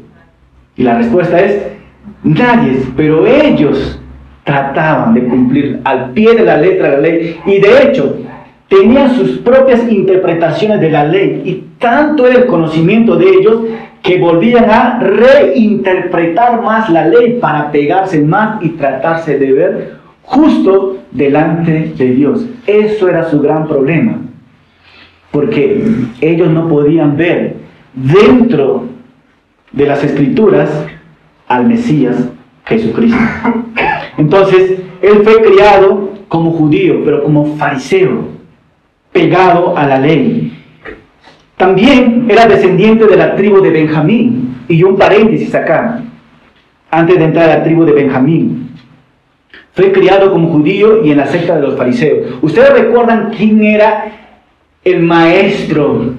[0.81, 1.63] Y la respuesta es,
[2.25, 4.01] nadie, pero ellos
[4.45, 7.37] trataban de cumplir al pie de la letra de la ley.
[7.45, 8.17] Y de hecho,
[8.67, 11.43] tenían sus propias interpretaciones de la ley.
[11.45, 13.61] Y tanto era el conocimiento de ellos
[14.01, 20.97] que volvían a reinterpretar más la ley para pegarse más y tratarse de ver justo
[21.11, 22.47] delante de Dios.
[22.67, 24.17] Eso era su gran problema,
[25.31, 25.85] porque
[26.23, 27.57] ellos no podían ver
[27.93, 28.99] dentro
[29.73, 30.71] de las escrituras
[31.49, 32.17] al Mesías
[32.65, 33.19] Jesucristo.
[34.17, 38.29] Entonces, él fue criado como judío, pero como fariseo,
[39.13, 40.57] pegado a la ley.
[41.57, 44.57] También era descendiente de la tribu de Benjamín.
[44.69, 46.01] Y un paréntesis acá,
[46.91, 48.71] antes de entrar a la tribu de Benjamín.
[49.73, 52.39] Fue criado como judío y en la secta de los fariseos.
[52.41, 54.13] ¿Ustedes recuerdan quién era
[54.85, 56.15] el maestro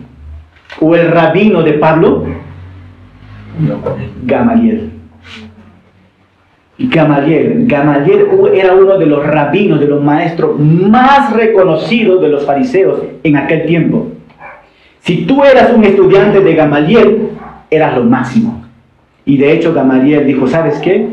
[0.80, 2.26] o el rabino de Pablo?
[4.24, 4.92] Gamaliel.
[6.78, 7.66] Gamaliel.
[7.68, 13.38] Gamaliel era uno de los rabinos, de los maestros más reconocidos de los fariseos en
[13.38, 14.08] aquel tiempo.
[15.02, 17.30] Si tú eras un estudiante de Gamaliel,
[17.70, 18.64] eras lo máximo.
[19.26, 21.08] Y de hecho Gamaliel dijo, ¿sabes qué?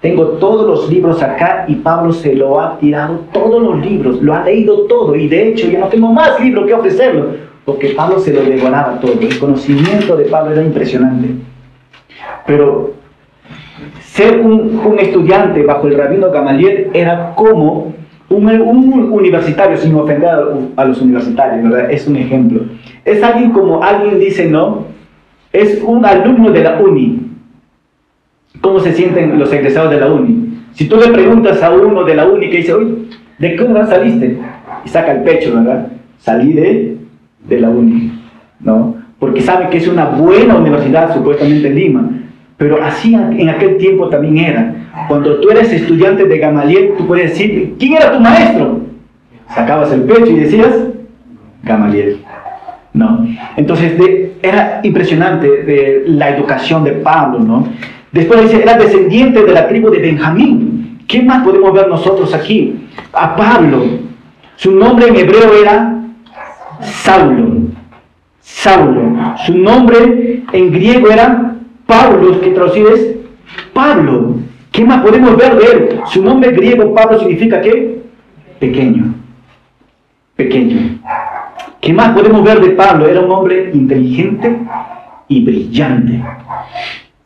[0.00, 4.34] Tengo todos los libros acá y Pablo se lo ha tirado todos los libros, lo
[4.34, 7.28] ha leído todo y de hecho ya no tengo más libros que ofrecerlo,
[7.64, 9.12] porque Pablo se lo devoraba todo.
[9.18, 11.28] El conocimiento de Pablo era impresionante.
[12.46, 12.94] Pero
[14.00, 17.94] ser un, estudiante bajo el rabino Gamaliel era como
[18.30, 20.30] un, universitario, sin ofender
[20.76, 21.90] a, los universitarios, ¿verdad?
[21.90, 22.62] Es un ejemplo.
[23.04, 24.86] Es alguien como alguien dice, ¿no?
[25.52, 27.20] Es un alumno de la uni,
[28.60, 30.58] cómo se sienten los egresados de la uni.
[30.72, 32.94] Si tú le preguntas a uno de la uni que dice, oye,
[33.38, 34.38] ¿de qué universidad saliste?
[34.84, 35.88] Y saca el pecho, ¿verdad?
[36.18, 36.96] Salí de,
[37.48, 38.12] de la uni,
[38.60, 38.96] ¿no?
[39.18, 42.10] Porque sabe que es una buena universidad, supuestamente en Lima.
[42.56, 44.74] Pero así en aquel tiempo también era.
[45.08, 48.80] Cuando tú eres estudiante de Gamaliel, tú puedes decir, ¿quién era tu maestro?
[49.54, 50.74] Sacabas el pecho y decías,
[51.62, 52.18] Gamaliel.
[52.92, 53.26] ¿No?
[53.56, 53.92] Entonces
[54.40, 57.68] era impresionante de la educación de Pablo, ¿no?
[58.12, 61.00] Después dice, era descendiente de la tribu de Benjamín.
[61.08, 62.86] ¿Qué más podemos ver nosotros aquí?
[63.12, 63.84] A Pablo.
[64.54, 66.00] Su nombre en hebreo era
[66.80, 67.64] Saulo.
[68.40, 69.34] Saulo.
[69.44, 71.53] Su nombre en griego era
[71.86, 73.16] Pablo, que traducido es
[73.72, 74.36] Pablo.
[74.70, 76.00] ¿Qué más podemos ver de él?
[76.06, 78.02] Su nombre griego Pablo significa qué?
[78.58, 79.14] Pequeño.
[80.36, 80.98] Pequeño.
[81.80, 83.06] ¿Qué más podemos ver de Pablo?
[83.06, 84.56] Era un hombre inteligente
[85.28, 86.20] y brillante.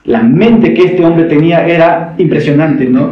[0.04, 3.10] La mente que este hombre tenía era impresionante, ¿no?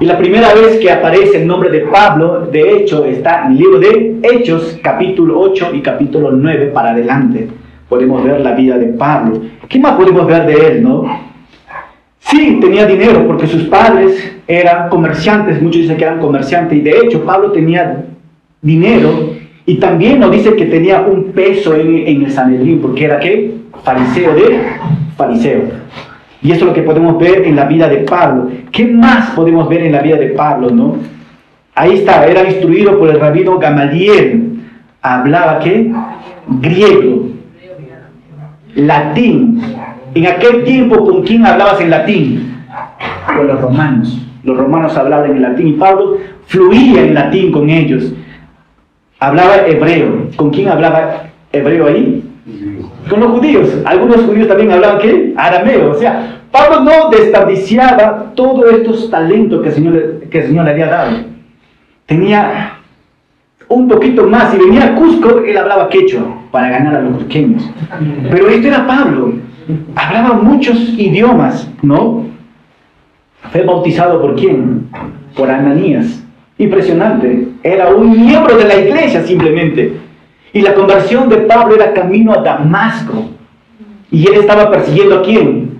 [0.00, 3.58] Y la primera vez que aparece el nombre de Pablo, de hecho, está en el
[3.58, 7.48] libro de Hechos, capítulo 8 y capítulo 9 para adelante.
[7.88, 9.40] Podemos ver la vida de Pablo.
[9.68, 11.04] ¿Qué más podemos ver de él, no?
[12.18, 16.98] Sí, tenía dinero porque sus padres eran comerciantes, muchos dicen que eran comerciantes, y de
[16.98, 18.04] hecho Pablo tenía
[18.60, 23.18] dinero y también nos dice que tenía un peso en, en el Sanedrín, porque era
[23.18, 23.54] qué?
[23.84, 24.58] Fariseo de
[25.16, 25.62] fariseo.
[26.42, 28.48] Y eso es lo que podemos ver en la vida de Pablo.
[28.70, 30.96] ¿Qué más podemos ver en la vida de Pablo, no?
[31.74, 34.60] Ahí está, era instruido por el rabino Gamaliel.
[35.02, 35.92] Hablaba qué?
[36.60, 37.28] Griego,
[38.76, 39.60] latín.
[40.14, 42.62] En aquel tiempo, ¿con quién hablabas en latín?
[43.26, 44.22] Con los romanos.
[44.44, 48.12] Los romanos hablaban en latín y Pablo fluía en latín con ellos.
[49.18, 50.28] Hablaba hebreo.
[50.36, 52.22] ¿Con quién hablaba hebreo ahí?
[53.10, 53.82] Con los judíos.
[53.84, 55.34] Algunos judíos también hablaban qué?
[55.36, 55.90] Arameo.
[55.90, 60.70] O sea, Pablo no desperdiciaba todos estos talentos que el Señor, que el Señor le
[60.70, 61.16] había dado.
[62.04, 62.78] Tenía
[63.68, 64.52] un poquito más.
[64.52, 67.70] Si venía a Cusco, él hablaba quechua para ganar a los cusqueños.
[68.30, 69.34] Pero este era Pablo.
[69.94, 72.24] Hablaba muchos idiomas, ¿no?
[73.52, 74.88] Fue bautizado por quién?
[75.36, 76.24] Por Ananías.
[76.56, 77.48] Impresionante.
[77.62, 79.98] Era un miembro de la iglesia simplemente.
[80.54, 83.26] Y la conversión de Pablo era camino a Damasco.
[84.10, 85.78] Y él estaba persiguiendo a quién?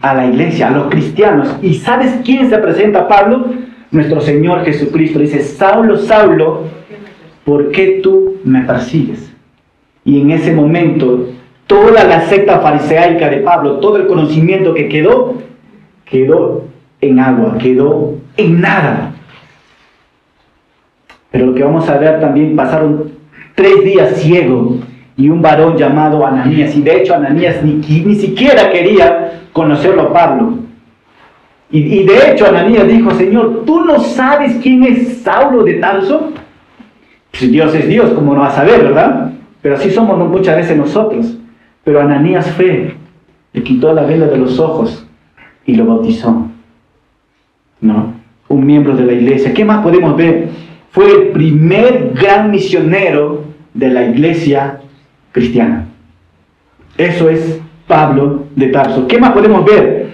[0.00, 1.56] A la iglesia, a los cristianos.
[1.60, 3.46] ¿Y sabes quién se presenta a Pablo?
[3.90, 5.18] Nuestro Señor Jesucristo.
[5.18, 6.68] Dice, Saulo, Saulo,
[7.44, 9.33] ¿por qué tú me persigues?
[10.04, 11.28] Y en ese momento,
[11.66, 15.36] toda la secta fariseaica de Pablo, todo el conocimiento que quedó,
[16.04, 16.64] quedó
[17.00, 19.12] en agua, quedó en nada.
[21.30, 23.12] Pero lo que vamos a ver también, pasaron
[23.54, 24.76] tres días ciego
[25.16, 26.76] y un varón llamado Ananías.
[26.76, 30.58] Y de hecho Ananías ni, ni siquiera quería conocerlo a Pablo.
[31.70, 36.32] Y, y, de hecho Ananías dijo, Señor, ¿tú no sabes quién es Saulo de Tarso?
[37.32, 39.33] Si Dios es Dios, ¿cómo no va a saber, verdad?
[39.64, 41.38] Pero así somos muchas veces nosotros.
[41.84, 42.96] Pero Ananías fue,
[43.54, 45.06] le quitó la venda de los ojos
[45.64, 46.48] y lo bautizó.
[47.80, 48.12] ¿No?
[48.48, 49.54] Un miembro de la iglesia.
[49.54, 50.50] ¿Qué más podemos ver?
[50.90, 54.80] Fue el primer gran misionero de la iglesia
[55.32, 55.86] cristiana.
[56.98, 59.06] Eso es Pablo de Tarso.
[59.08, 60.10] ¿Qué más podemos ver?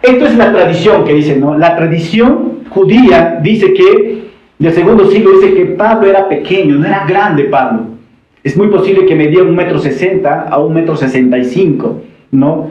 [0.00, 1.58] Esto es la tradición que dice, ¿no?
[1.58, 4.30] La tradición judía dice que,
[4.60, 7.98] del segundo siglo, dice que Pablo era pequeño, no era grande Pablo.
[8.42, 12.70] Es muy posible que medía un metro sesenta a un metro sesenta y cinco, ¿no?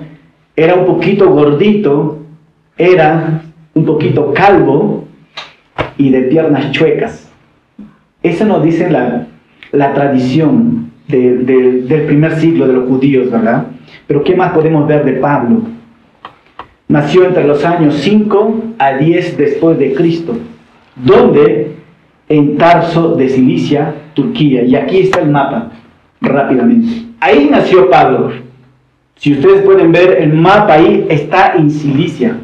[0.55, 2.17] Era un poquito gordito,
[2.77, 3.41] era
[3.73, 5.05] un poquito calvo
[5.97, 7.31] y de piernas chuecas.
[8.23, 9.27] Eso nos dice la,
[9.71, 13.67] la tradición del primer siglo de los judíos, ¿verdad?
[14.07, 15.61] Pero ¿qué más podemos ver de Pablo?
[16.87, 20.35] Nació entre los años 5 a 10 después de Cristo,
[20.95, 21.78] donde
[22.29, 24.63] en Tarso de Cilicia, Turquía.
[24.63, 25.71] Y aquí está el mapa,
[26.21, 27.07] rápidamente.
[27.19, 28.31] Ahí nació Pablo.
[29.15, 32.37] Si ustedes pueden ver el mapa ahí, está en Cilicia,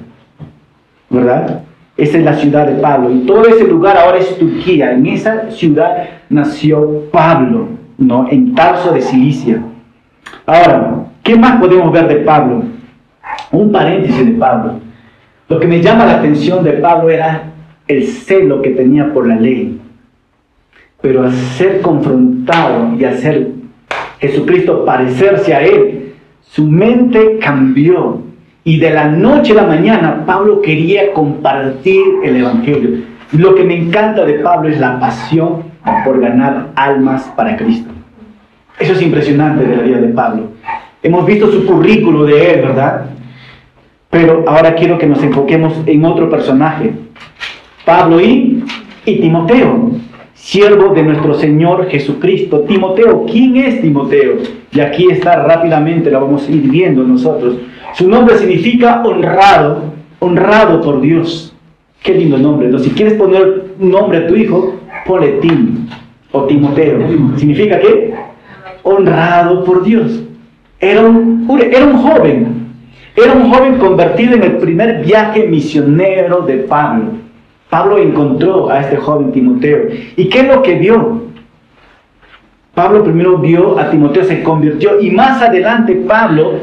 [1.10, 1.62] ¿verdad?
[1.96, 3.12] Esa es la ciudad de Pablo.
[3.12, 4.92] Y todo ese lugar ahora es Turquía.
[4.92, 8.28] En esa ciudad nació Pablo, ¿no?
[8.30, 9.62] En Tarso de Cilicia.
[10.46, 12.64] Ahora, ¿qué más podemos ver de Pablo?
[13.52, 14.74] Un paréntesis de Pablo.
[15.48, 17.55] Lo que me llama la atención de Pablo era
[17.88, 19.80] el celo que tenía por la ley.
[21.02, 23.50] Pero al ser confrontado y hacer
[24.20, 28.22] Jesucristo parecerse a él, su mente cambió
[28.64, 33.04] y de la noche a la mañana Pablo quería compartir el Evangelio.
[33.32, 35.64] Lo que me encanta de Pablo es la pasión
[36.04, 37.92] por ganar almas para Cristo.
[38.80, 40.44] Eso es impresionante de la vida de Pablo.
[41.04, 43.06] Hemos visto su currículo de él, ¿verdad?
[44.10, 46.94] Pero ahora quiero que nos enfoquemos en otro personaje.
[47.86, 48.64] Pablo y,
[49.06, 49.92] y Timoteo,
[50.34, 52.62] siervo de nuestro Señor Jesucristo.
[52.62, 54.38] Timoteo, ¿quién es Timoteo?
[54.72, 57.58] Y aquí está rápidamente, lo vamos a ir viendo nosotros.
[57.94, 61.56] Su nombre significa honrado, honrado por Dios.
[62.04, 62.68] Qué lindo nombre.
[62.68, 62.80] ¿no?
[62.80, 65.88] Si quieres poner nombre a tu hijo, ponle Tim
[66.32, 67.00] o Timoteo.
[67.38, 68.14] ¿Significa qué?
[68.84, 70.24] Honrado por Dios.
[70.80, 72.66] Era un, era un joven.
[73.16, 77.25] Era un joven convertido en el primer viaje misionero de Pablo.
[77.70, 79.88] Pablo encontró a este joven Timoteo.
[80.16, 81.24] ¿Y qué es lo que vio?
[82.74, 86.54] Pablo primero vio a Timoteo, se convirtió y más adelante Pablo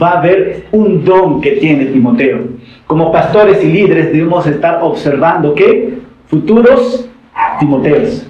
[0.00, 2.38] va a haber un don que tiene Timoteo.
[2.86, 7.08] Como pastores y líderes debemos estar observando que futuros
[7.58, 8.26] Timoteos.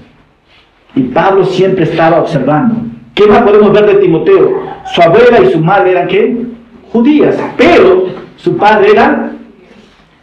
[0.94, 2.76] Y Pablo siempre estaba observando.
[3.14, 4.62] ¿Qué más podemos ver de Timoteo?
[4.94, 6.56] Su abuela y su madre eran?
[6.92, 9.32] Judías, pero su padre era,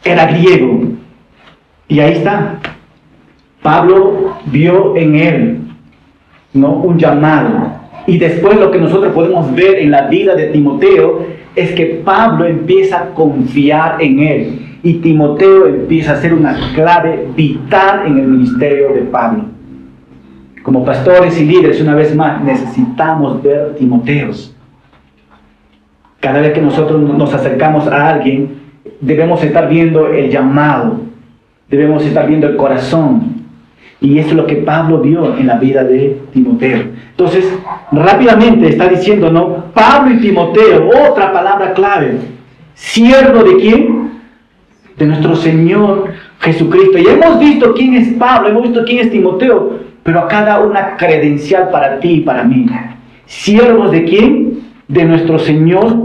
[0.04, 0.93] era griego.
[1.94, 2.56] Y ahí está.
[3.62, 5.60] Pablo vio en él
[6.52, 6.72] ¿no?
[6.74, 7.72] un llamado
[8.08, 12.48] y después lo que nosotros podemos ver en la vida de Timoteo es que Pablo
[12.48, 18.28] empieza a confiar en él y Timoteo empieza a ser una clave vital en el
[18.28, 19.46] ministerio de Pablo.
[20.64, 24.56] Como pastores y líderes, una vez más, necesitamos ver Timoteos.
[26.20, 28.56] Cada vez que nosotros nos acercamos a alguien,
[29.00, 31.13] debemos estar viendo el llamado,
[31.70, 33.44] debemos estar viendo el corazón.
[34.02, 36.84] Y eso es lo que Pablo vio en la vida de Timoteo.
[37.12, 37.46] Entonces,
[37.92, 39.72] rápidamente está diciendo, ¿no?
[39.74, 42.18] Pablo y Timoteo, otra palabra clave.
[42.74, 44.12] ¿Siervo de quién?
[44.98, 46.98] De nuestro Señor Jesucristo.
[46.98, 50.98] Y hemos visto quién es Pablo, hemos visto quién es Timoteo, pero acá da una
[50.98, 52.66] credencial para ti y para mí.
[53.26, 54.60] ¿Siervos de quién?
[54.90, 55.96] De nuestro Señor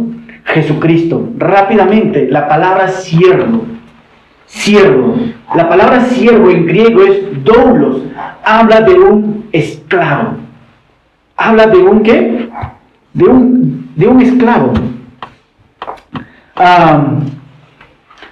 [0.44, 1.28] Jesucristo.
[1.36, 3.64] Rápidamente, la palabra siervo.
[4.48, 5.14] Siervo.
[5.54, 8.02] La palabra siervo en griego es doulos.
[8.44, 10.38] Habla de un esclavo.
[11.36, 12.48] Habla de un qué?
[13.12, 14.72] De un, de un esclavo.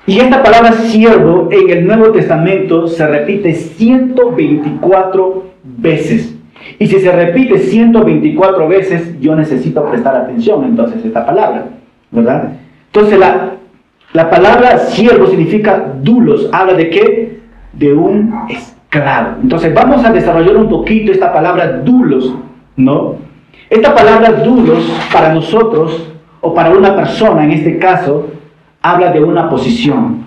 [0.06, 6.34] y esta palabra siervo en el Nuevo Testamento se repite 124 veces.
[6.78, 11.66] Y si se repite 124 veces, yo necesito prestar atención entonces a esta palabra.
[12.10, 12.52] ¿verdad?
[12.86, 13.52] Entonces la,
[14.16, 17.40] la palabra siervo significa dulos, habla de qué?
[17.74, 19.36] De un esclavo.
[19.42, 22.34] Entonces vamos a desarrollar un poquito esta palabra dulos,
[22.76, 23.16] ¿no?
[23.68, 28.30] Esta palabra dulos para nosotros o para una persona en este caso
[28.80, 30.24] habla de una posición.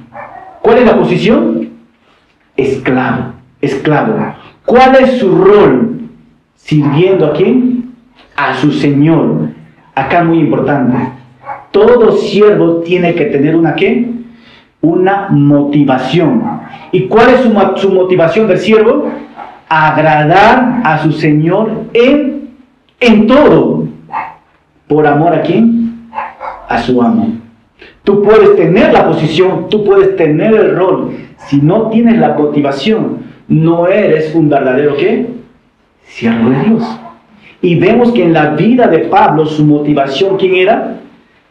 [0.62, 1.69] ¿Cuál es la posición?
[2.56, 4.36] Esclavo, esclavo.
[4.65, 6.02] ¿Cuál es su rol?
[6.54, 7.95] Sirviendo a quién?
[8.36, 9.49] A su Señor.
[9.95, 11.18] Acá muy importante
[11.79, 14.09] todo siervo tiene que tener una qué?
[14.81, 16.43] Una motivación.
[16.91, 17.41] ¿Y cuál es
[17.81, 19.09] su, motivación del siervo?
[19.69, 22.49] Agradar a su Señor en,
[22.99, 23.87] en todo.
[24.87, 26.09] ¿Por amor a quién?
[26.67, 27.33] A su amo.
[28.03, 31.11] Tú puedes tener la posición, tú puedes tener el rol.
[31.37, 35.27] Si no tienes la motivación, no eres un verdadero qué?
[36.03, 36.99] Siervo de Dios.
[37.61, 40.99] Y vemos que en la vida de Pablo su motivación, ¿quién era?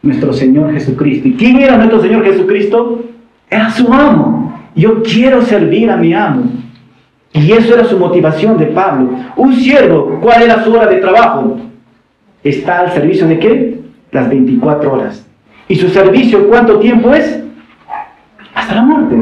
[0.02, 1.28] Nuestro Señor Jesucristo.
[1.28, 3.04] ¿Y quién era nuestro Señor Jesucristo?
[3.50, 4.60] Era su amo.
[4.74, 6.44] Yo quiero servir a mi amo.
[7.32, 9.10] Y eso era su motivación de Pablo.
[9.36, 11.58] Un siervo, ¿cuál era su hora de trabajo?
[12.42, 13.80] Está al servicio de qué?
[14.12, 15.26] Las 24 horas.
[15.68, 17.42] ¿Y su servicio cuánto tiempo es?
[18.54, 19.16] Hasta la muerte.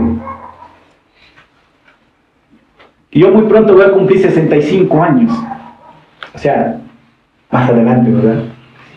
[3.11, 5.33] Y yo muy pronto voy a cumplir 65 años.
[6.35, 6.79] O sea,
[7.51, 8.45] más adelante, ¿verdad?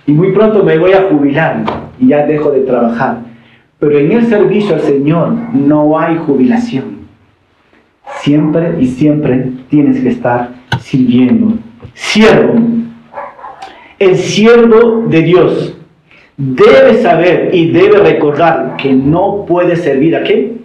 [0.10, 1.64] Y muy pronto me voy a jubilar
[2.00, 3.20] y ya dejo de trabajar.
[3.78, 7.02] Pero en el servicio al Señor no hay jubilación.
[8.22, 11.60] Siempre y siempre tienes que estar sirviendo.
[11.94, 12.56] Siervo.
[14.00, 15.78] El siervo de Dios
[16.36, 20.58] debe saber y debe recordar que no puede servir a qué?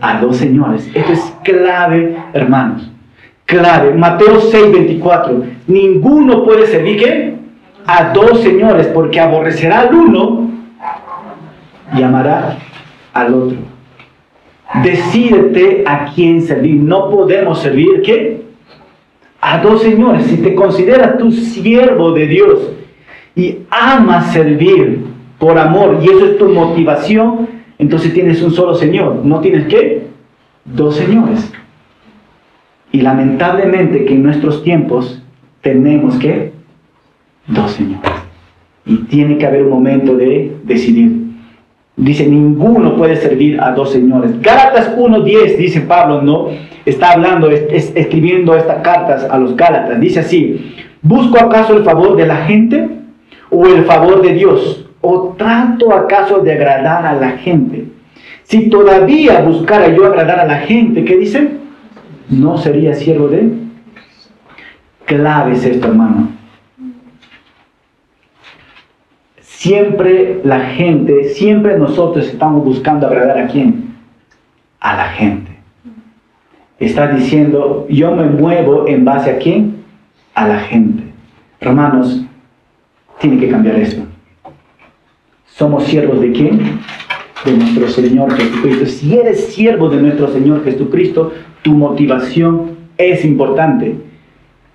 [0.00, 0.90] A dos señores.
[0.94, 2.90] Esto es clave, hermanos.
[3.44, 3.92] Clave.
[3.92, 5.44] Mateo 6, 24.
[5.66, 7.35] Ninguno puede servir qué?
[7.86, 10.50] A dos señores, porque aborrecerá al uno
[11.96, 12.58] y amará
[13.12, 13.58] al otro.
[14.82, 16.76] Decídete a quién servir.
[16.76, 18.42] No podemos servir, ¿qué?
[19.40, 20.24] A dos señores.
[20.26, 22.72] Si te consideras tu siervo de Dios
[23.34, 25.04] y amas servir
[25.38, 29.24] por amor y eso es tu motivación, entonces tienes un solo Señor.
[29.24, 30.06] No tienes qué?
[30.64, 31.52] Dos señores.
[32.90, 35.22] Y lamentablemente que en nuestros tiempos
[35.60, 36.55] tenemos que
[37.46, 38.10] dos señores.
[38.84, 41.26] Y tiene que haber un momento de decidir.
[41.96, 44.40] Dice, ninguno puede servir a dos señores.
[44.42, 46.48] Gálatas 1.10, dice Pablo, ¿no?
[46.84, 49.98] Está hablando, escribiendo estas cartas a los Gálatas.
[49.98, 52.88] Dice así, ¿busco acaso el favor de la gente
[53.50, 54.86] o el favor de Dios?
[55.00, 57.86] ¿O trato acaso de agradar a la gente?
[58.42, 61.48] Si todavía buscara yo agradar a la gente, ¿qué dice?
[62.28, 63.50] No sería siervo de...
[65.06, 66.35] Clave es esto, hermano.
[69.56, 73.96] Siempre la gente, siempre nosotros estamos buscando agradar a quién?
[74.80, 75.50] A la gente.
[76.78, 79.76] Está diciendo, yo me muevo en base a quién?
[80.34, 81.04] A la gente.
[81.58, 82.22] Hermanos,
[83.18, 84.02] tiene que cambiar esto.
[85.46, 86.78] ¿Somos siervos de quién?
[87.46, 88.84] De nuestro Señor Jesucristo.
[88.84, 93.96] Si eres siervo de nuestro Señor Jesucristo, tu motivación es importante.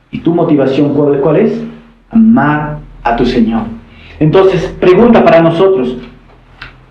[0.10, 1.62] ¿Y tu motivación cuál es?
[2.10, 3.81] Amar a tu Señor.
[4.22, 5.98] Entonces, pregunta para nosotros,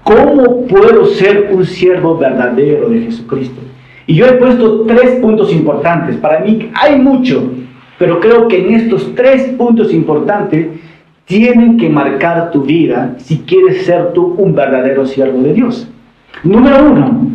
[0.02, 3.60] ¿cómo puedo ser un siervo verdadero de Jesucristo?
[4.08, 6.16] Y yo he puesto tres puntos importantes.
[6.16, 7.52] Para mí hay mucho,
[8.00, 10.66] pero creo que en estos tres puntos importantes
[11.24, 15.88] tienen que marcar tu vida si quieres ser tú un verdadero siervo de Dios.
[16.42, 17.28] Número uno,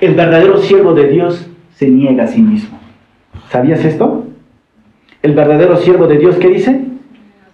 [0.00, 2.78] el verdadero siervo de Dios se niega a sí mismo.
[3.48, 4.24] ¿Sabías esto?
[5.20, 6.90] El verdadero siervo de Dios, ¿qué dice?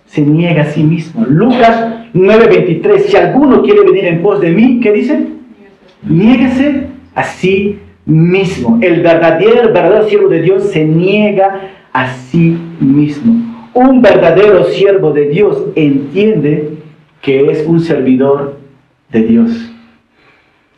[0.07, 1.25] Se niega a sí mismo.
[1.27, 5.27] Lucas 9:23, si alguno quiere venir en pos de mí, ¿qué dice?
[6.03, 8.79] Niéguese a sí mismo.
[8.81, 11.61] El verdadero, el verdadero siervo de Dios se niega
[11.93, 13.71] a sí mismo.
[13.75, 16.79] Un verdadero siervo de Dios entiende
[17.21, 18.59] que es un servidor
[19.11, 19.73] de Dios.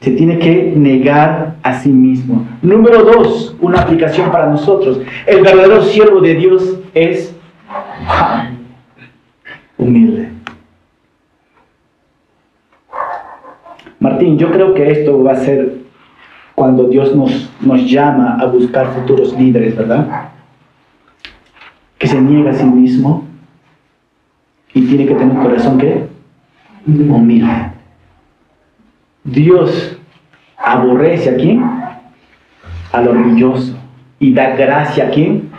[0.01, 2.47] Se tiene que negar a sí mismo.
[2.63, 5.01] Número dos, una aplicación para nosotros.
[5.27, 7.35] El verdadero siervo de Dios es
[9.79, 10.29] humilde.
[14.01, 15.79] Martín, yo creo que esto va a ser
[16.55, 20.31] cuando Dios nos, nos llama a buscar futuros líderes, ¿verdad?
[21.97, 23.25] Que se niega a sí mismo
[24.75, 26.07] y tiene que tener un corazón que
[26.87, 27.73] humilde.
[29.25, 29.99] Dios
[30.57, 31.63] aborrece a quién?
[32.93, 33.77] Al orgulloso.
[34.21, 35.51] Y da gracia a quién?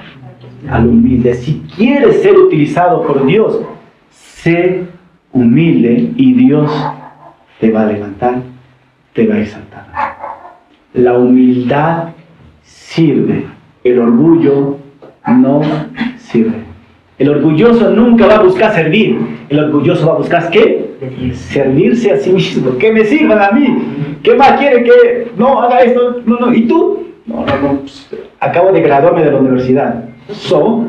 [0.70, 1.34] Al humilde.
[1.36, 3.62] Si quieres ser utilizado por Dios,
[4.44, 4.84] sé
[5.32, 6.72] humilde y Dios
[7.60, 8.36] te va a levantar,
[9.14, 9.86] te va a exaltar.
[10.94, 12.10] La humildad
[12.64, 13.46] sirve,
[13.84, 14.78] el orgullo
[15.28, 15.62] no
[16.18, 16.70] sirve.
[17.18, 19.20] El orgulloso nunca va a buscar servir,
[19.50, 20.90] el orgulloso va a buscar qué?
[21.34, 22.78] Servirse a sí mismo.
[22.78, 23.68] Que me sirvan a mí.
[24.24, 26.22] ¿Qué más quiere que no haga esto?
[26.26, 26.54] No, no.
[26.54, 27.08] ¿Y tú?
[27.26, 27.80] No, no, no.
[27.80, 28.10] Pues,
[28.40, 30.06] acabo de graduarme de la universidad.
[30.30, 30.86] So,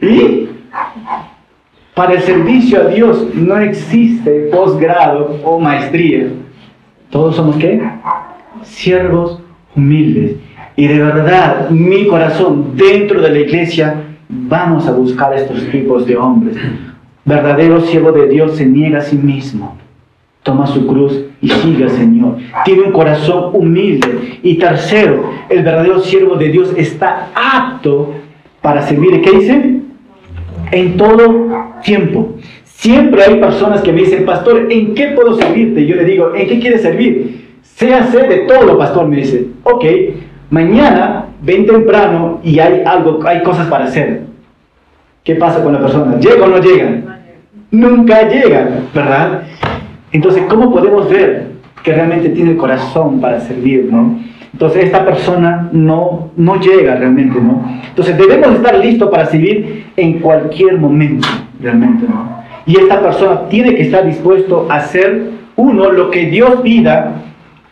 [0.00, 0.47] ¿y?
[1.98, 6.28] Para el servicio a Dios no existe posgrado o maestría.
[7.10, 7.82] Todos somos qué?
[8.62, 9.40] Siervos
[9.74, 10.36] humildes.
[10.76, 13.96] Y de verdad, mi corazón, dentro de la iglesia,
[14.28, 16.56] vamos a buscar estos tipos de hombres.
[17.24, 19.76] Verdadero siervo de Dios se niega a sí mismo.
[20.44, 22.36] Toma su cruz y sigue al Señor.
[22.64, 24.38] Tiene un corazón humilde.
[24.44, 28.14] Y tercero, el verdadero siervo de Dios está apto
[28.62, 29.20] para servir.
[29.20, 29.77] ¿Qué dice?
[30.70, 32.34] En todo tiempo.
[32.64, 35.84] Siempre hay personas que me dicen, pastor, ¿en qué puedo servirte?
[35.84, 37.58] yo le digo, ¿en qué quieres servir?
[37.62, 39.46] Séase de todo, pastor, me dice.
[39.64, 39.84] Ok,
[40.50, 44.22] mañana ven temprano y hay algo, hay cosas para hacer.
[45.24, 46.18] ¿Qué pasa con la persona?
[46.18, 47.20] ¿Llega o no llega?
[47.70, 49.42] Nunca llega, ¿verdad?
[50.12, 51.48] Entonces, ¿cómo podemos ver
[51.82, 54.18] que realmente tiene corazón para servir, no?
[54.52, 57.62] Entonces esta persona no, no llega realmente, ¿no?
[57.88, 61.28] Entonces debemos estar listos para servir en cualquier momento,
[61.60, 62.38] realmente, ¿no?
[62.66, 67.22] Y esta persona tiene que estar dispuesto a hacer, uno, lo que Dios pida,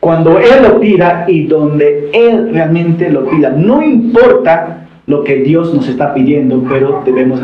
[0.00, 3.50] cuando Él lo pida y donde Él realmente lo pida.
[3.50, 7.40] No importa lo que Dios nos está pidiendo, pero debemos?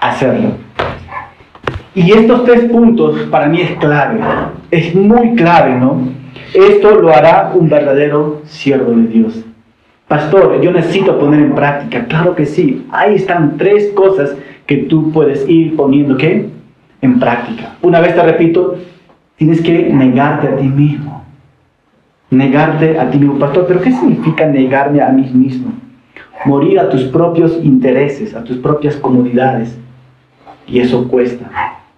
[0.00, 0.50] Hacerlo.
[1.94, 4.20] Y estos tres puntos para mí es clave,
[4.70, 6.00] es muy clave, ¿no?
[6.56, 9.44] Esto lo hará un verdadero siervo de Dios.
[10.08, 12.06] Pastor, yo necesito poner en práctica.
[12.06, 12.86] Claro que sí.
[12.90, 14.34] Ahí están tres cosas
[14.64, 16.48] que tú puedes ir poniendo ¿qué?
[17.02, 17.74] en práctica.
[17.82, 18.76] Una vez te repito,
[19.36, 21.24] tienes que negarte a ti mismo.
[22.30, 23.38] Negarte a ti mismo.
[23.38, 25.74] Pastor, ¿pero qué significa negarme a mí mismo?
[26.46, 29.76] Morir a tus propios intereses, a tus propias comodidades.
[30.66, 31.50] Y eso cuesta.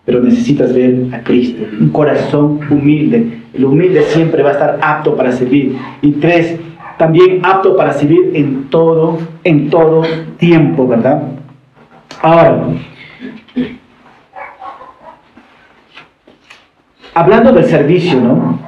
[0.09, 1.65] Pero necesitas ver a Cristo.
[1.79, 5.77] Un corazón humilde el humilde siempre va a estar apto para servir.
[6.01, 6.61] Y tres,
[6.97, 10.03] también apto para servir en todo, en todo
[10.37, 11.23] tiempo, ¿verdad?
[12.23, 12.69] Ahora,
[17.15, 18.61] hablando del servicio, ¿no?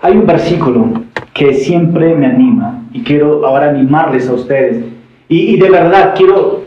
[0.00, 4.84] Hay un versículo que siempre me anima y quiero ahora animarles a ustedes.
[5.28, 6.64] Y, y de verdad quiero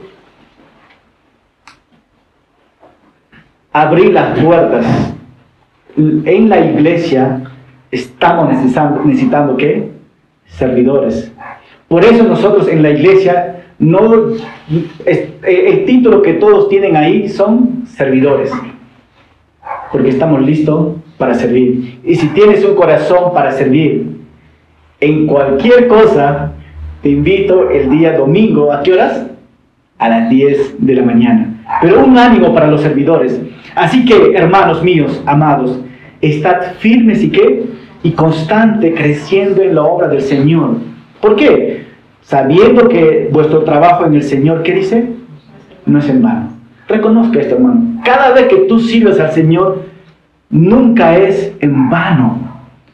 [3.71, 4.85] abrir las puertas
[5.97, 7.41] en la iglesia
[7.91, 9.89] estamos necesitando, necesitando ¿qué?
[10.45, 11.31] Servidores.
[11.87, 14.33] Por eso nosotros en la iglesia, no,
[15.05, 18.51] el título que todos tienen ahí son servidores.
[19.91, 21.99] Porque estamos listos para servir.
[22.03, 24.17] Y si tienes un corazón para servir
[24.99, 26.53] en cualquier cosa,
[27.01, 29.25] te invito el día domingo, ¿a qué horas?
[29.97, 31.48] A las 10 de la mañana.
[31.81, 33.39] Pero un ánimo para los servidores.
[33.75, 35.79] Así que, hermanos míos, amados,
[36.21, 37.65] estad firmes y qué?
[38.03, 40.77] Y constante creciendo en la obra del Señor.
[41.21, 41.85] ¿Por qué?
[42.21, 45.09] Sabiendo que vuestro trabajo en el Señor, ¿qué dice?
[45.85, 46.49] No es en vano.
[46.87, 48.01] Reconozca esto, hermano.
[48.03, 49.83] Cada vez que tú sirves al Señor,
[50.49, 52.49] nunca es en vano.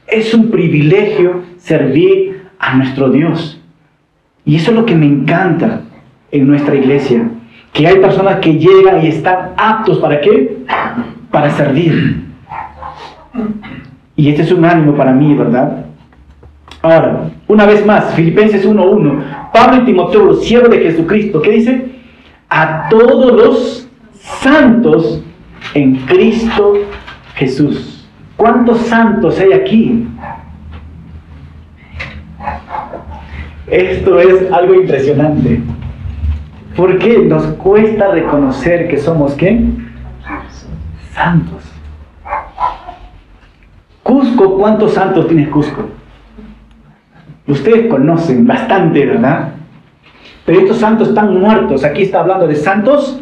[0.07, 3.59] Es un privilegio servir a nuestro Dios.
[4.43, 5.81] Y eso es lo que me encanta
[6.31, 7.29] en nuestra iglesia
[7.75, 10.59] que hay personas que llegan y están aptos para qué?
[11.29, 12.23] Para servir.
[14.15, 15.85] Y este es un ánimo para mí, ¿verdad?
[16.81, 21.85] Ahora, una vez más, Filipenses 1.1, Pablo y Timoteo, siervos de Jesucristo, ¿qué dice?
[22.49, 25.21] A todos los santos
[25.73, 26.75] en Cristo
[27.35, 28.07] Jesús.
[28.37, 30.07] ¿Cuántos santos hay aquí?
[33.67, 35.61] Esto es algo impresionante.
[36.75, 39.61] ¿Por qué nos cuesta reconocer que somos qué?
[41.13, 41.63] Santos.
[44.03, 45.85] Cusco, ¿cuántos santos tiene Cusco?
[47.47, 49.53] Ustedes conocen bastante, ¿verdad?
[50.45, 51.83] Pero estos santos están muertos.
[51.83, 53.21] Aquí está hablando de santos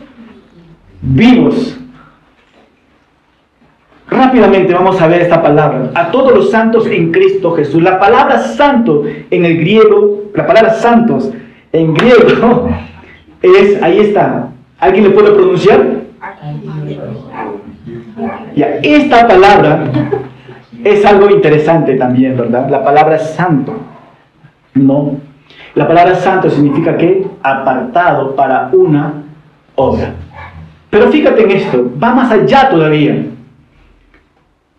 [1.01, 1.77] vivos.
[4.09, 5.91] Rápidamente vamos a ver esta palabra.
[5.93, 7.83] A todos los santos en Cristo Jesús.
[7.83, 11.31] La palabra santo en el griego, la palabra santos
[11.71, 12.69] en griego
[13.43, 14.47] es, ahí está.
[14.79, 16.03] ¿Alguien le puede pronunciar?
[18.81, 19.83] Esta palabra
[20.83, 22.69] es algo interesante también, ¿verdad?
[22.69, 23.75] La palabra santo.
[24.73, 25.17] No.
[25.75, 29.23] La palabra santo significa que apartado para una
[29.75, 30.13] obra.
[30.89, 33.25] Pero fíjate en esto, va más allá todavía.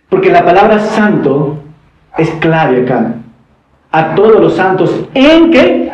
[0.08, 1.58] Porque la palabra santo
[2.16, 3.14] es clave acá.
[3.90, 5.92] A todos los santos en que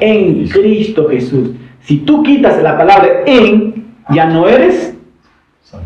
[0.00, 1.50] en Cristo Jesús.
[1.84, 4.96] Si tú quitas la palabra en, ya no eres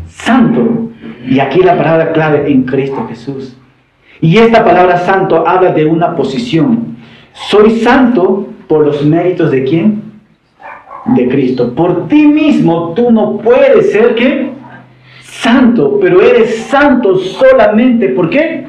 [0.07, 0.89] santo.
[1.27, 3.57] Y aquí la palabra clave en Cristo Jesús.
[4.21, 6.97] Y esta palabra santo habla de una posición.
[7.33, 10.01] Soy santo por los méritos de quién?
[11.05, 11.73] De Cristo.
[11.73, 14.51] Por ti mismo tú no puedes ser que
[15.21, 18.67] santo, pero eres santo solamente ¿por qué?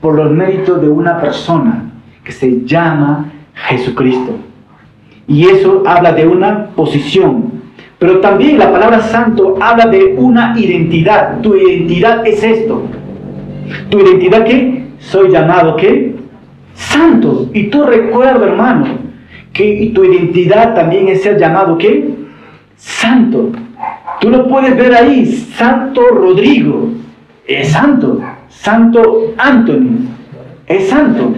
[0.00, 1.90] Por los méritos de una persona
[2.24, 4.47] que se llama Jesucristo.
[5.28, 7.52] Y eso habla de una posición.
[7.98, 11.40] Pero también la palabra santo habla de una identidad.
[11.42, 12.82] Tu identidad es esto.
[13.90, 14.86] ¿Tu identidad qué?
[14.98, 16.16] Soy llamado qué?
[16.74, 17.50] Santo.
[17.52, 18.86] Y tú recuerda, hermano,
[19.52, 22.08] que tu identidad también es ser llamado qué?
[22.76, 23.50] Santo.
[24.20, 25.26] Tú lo puedes ver ahí.
[25.26, 26.88] Santo Rodrigo.
[27.46, 28.20] Es santo.
[28.48, 30.06] Santo Anthony.
[30.66, 31.34] Es santo.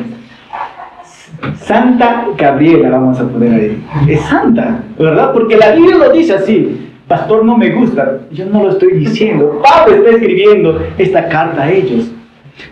[1.56, 3.84] Santa Gabriela, vamos a poner ahí.
[4.08, 5.32] Es santa, ¿verdad?
[5.32, 6.88] Porque la Biblia lo dice así.
[7.06, 8.20] Pastor, no me gusta.
[8.30, 9.60] Yo no lo estoy diciendo.
[9.62, 12.12] Pablo está escribiendo esta carta a ellos.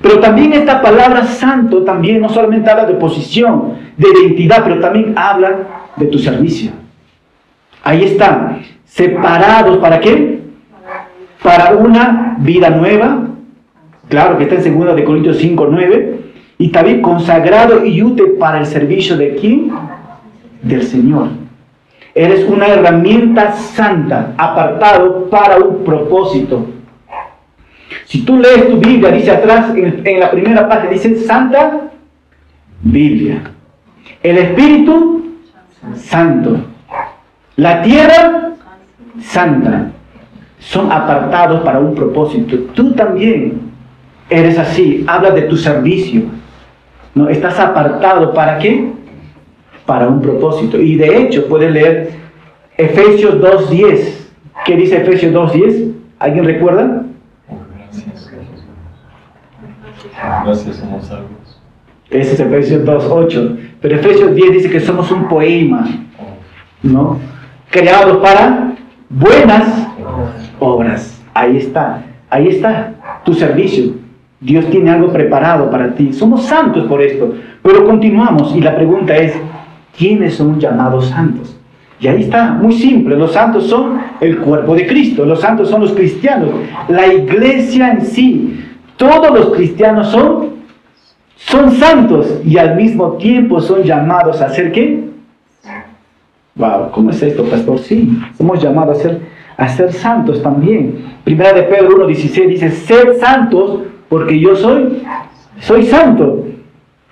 [0.00, 5.14] Pero también esta palabra santo también no solamente habla de posición, de identidad, pero también
[5.16, 6.70] habla de tu servicio.
[7.82, 10.40] Ahí están, separados para qué?
[11.42, 13.24] Para una vida nueva.
[14.08, 16.27] Claro que está en 2 de Corintios 5, 9
[16.59, 19.70] y también consagrado y útil para el servicio de quién?
[20.61, 21.28] Del Señor.
[22.14, 26.66] Eres una herramienta santa, apartado para un propósito.
[28.06, 31.90] Si tú lees tu Biblia, dice atrás, en, la primera parte, dice Santa
[32.82, 33.42] Biblia.
[34.20, 35.26] El Espíritu
[35.94, 36.59] Santo.
[37.54, 38.50] La tierra
[39.20, 39.92] santa.
[40.59, 42.56] Son apartados para un propósito.
[42.74, 43.61] Tú también
[44.28, 45.04] eres así.
[45.06, 46.22] Habla de tu servicio
[47.18, 48.92] no, estás apartado para qué?
[49.84, 50.80] Para un propósito.
[50.80, 52.10] Y de hecho, puedes leer
[52.76, 54.14] Efesios 2.10.
[54.64, 55.92] ¿Qué dice Efesios 2.10?
[56.18, 57.04] ¿Alguien recuerda?
[60.44, 61.60] Gracias, somos salvos.
[62.10, 63.58] Ese es Efesios 2.8.
[63.80, 65.86] Pero Efesios 10 dice que somos un poema,
[66.82, 67.18] ¿no?
[67.70, 68.74] Creados para
[69.08, 69.88] buenas
[70.58, 71.20] obras.
[71.34, 74.07] Ahí está, ahí está tu servicio.
[74.41, 76.12] Dios tiene algo preparado para ti.
[76.12, 77.34] Somos santos por esto.
[77.62, 79.34] Pero continuamos y la pregunta es,
[79.97, 81.57] ¿quiénes son llamados santos?
[82.01, 83.16] Y ahí está, muy simple.
[83.16, 85.24] Los santos son el cuerpo de Cristo.
[85.24, 86.51] Los santos son los cristianos.
[86.89, 88.64] La iglesia en sí.
[88.97, 90.51] Todos los cristianos son,
[91.36, 95.09] son santos y al mismo tiempo son llamados a ser qué?
[96.55, 97.78] Wow, ¿cómo es esto, pastor?
[97.78, 99.20] Sí, somos llamados a ser,
[99.57, 101.05] a ser santos también.
[101.22, 105.02] Primera de Pedro 1.16 dice, ser santos porque yo soy,
[105.61, 106.44] soy santo.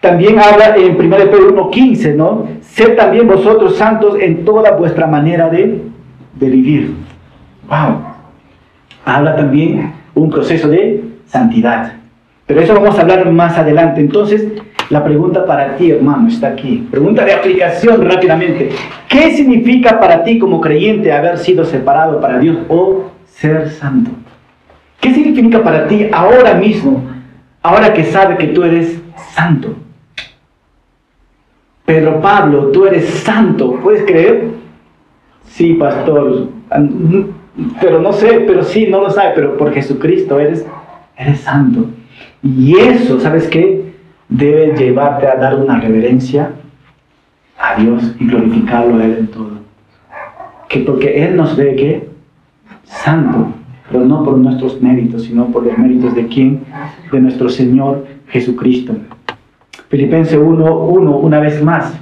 [0.00, 2.46] También habla en 1 Pedro 1.15, ¿no?
[2.60, 5.80] Sed también vosotros santos en toda vuestra manera de,
[6.34, 6.94] de vivir.
[7.68, 8.02] ¡Wow!
[9.04, 11.94] Habla también un proceso de santidad.
[12.46, 14.00] Pero eso vamos a hablar más adelante.
[14.00, 14.46] Entonces,
[14.88, 16.86] la pregunta para ti, hermano, está aquí.
[16.90, 18.70] Pregunta de aplicación rápidamente.
[19.08, 24.12] ¿Qué significa para ti como creyente haber sido separado para Dios o ser santo?
[25.00, 27.02] ¿Qué significa para ti ahora mismo,
[27.62, 29.00] ahora que sabe que tú eres
[29.34, 29.74] santo?
[31.84, 34.48] Pedro Pablo, tú eres santo, ¿puedes creer?
[35.44, 36.48] Sí, pastor,
[37.80, 40.66] pero no sé, pero sí, no lo sabe, pero por Jesucristo eres,
[41.16, 41.86] eres santo.
[42.42, 43.92] Y eso, ¿sabes qué?
[44.28, 46.50] Debe llevarte a dar una reverencia
[47.58, 49.50] a Dios y glorificarlo a Él en todo.
[50.68, 52.08] Que porque Él nos ve que
[52.84, 53.52] santo,
[53.90, 56.64] pero no por nuestros méritos, sino por los méritos de quién?
[57.12, 58.94] De nuestro Señor Jesucristo.
[59.88, 61.94] Filipenses 1, 1, una vez más.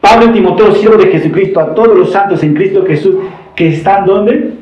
[0.00, 3.16] Pablo y Timoteo, siervo de Jesucristo, a todos los santos en Cristo Jesús,
[3.56, 4.54] que están donde?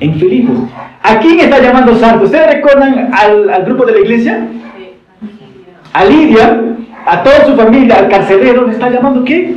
[0.00, 0.56] En Filipos.
[1.02, 2.24] ¿A quién está llamando santo?
[2.24, 4.48] ¿Ustedes recuerdan al, al grupo de la iglesia?
[5.92, 9.54] A Lidia, a toda su familia, al carcelero, ¿le está llamando qué?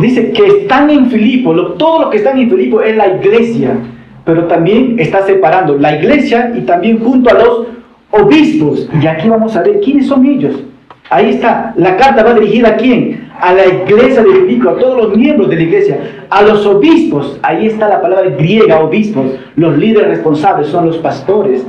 [0.00, 3.76] Dice que están en Filipo, todo lo que están en Filipo es la iglesia,
[4.24, 7.66] pero también está separando la iglesia y también junto a los
[8.10, 8.88] obispos.
[9.00, 10.62] Y aquí vamos a ver quiénes son ellos.
[11.10, 13.28] Ahí está, la carta va dirigida a quién?
[13.38, 15.98] A la iglesia de Filipo, a todos los miembros de la iglesia,
[16.30, 17.38] a los obispos.
[17.42, 19.26] Ahí está la palabra griega, obispos.
[19.56, 21.66] Los líderes responsables son los pastores,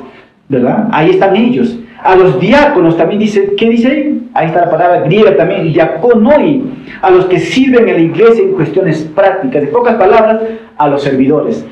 [0.48, 0.88] ¿verdad?
[0.92, 1.78] Ahí están ellos.
[2.02, 4.30] A los diáconos también dice, ¿qué dice ahí?
[4.34, 6.64] Ahí está la palabra griega también, diaconoi.
[7.02, 9.62] A los que sirven en la iglesia en cuestiones prácticas.
[9.62, 10.42] De pocas palabras,
[10.78, 11.66] a los servidores.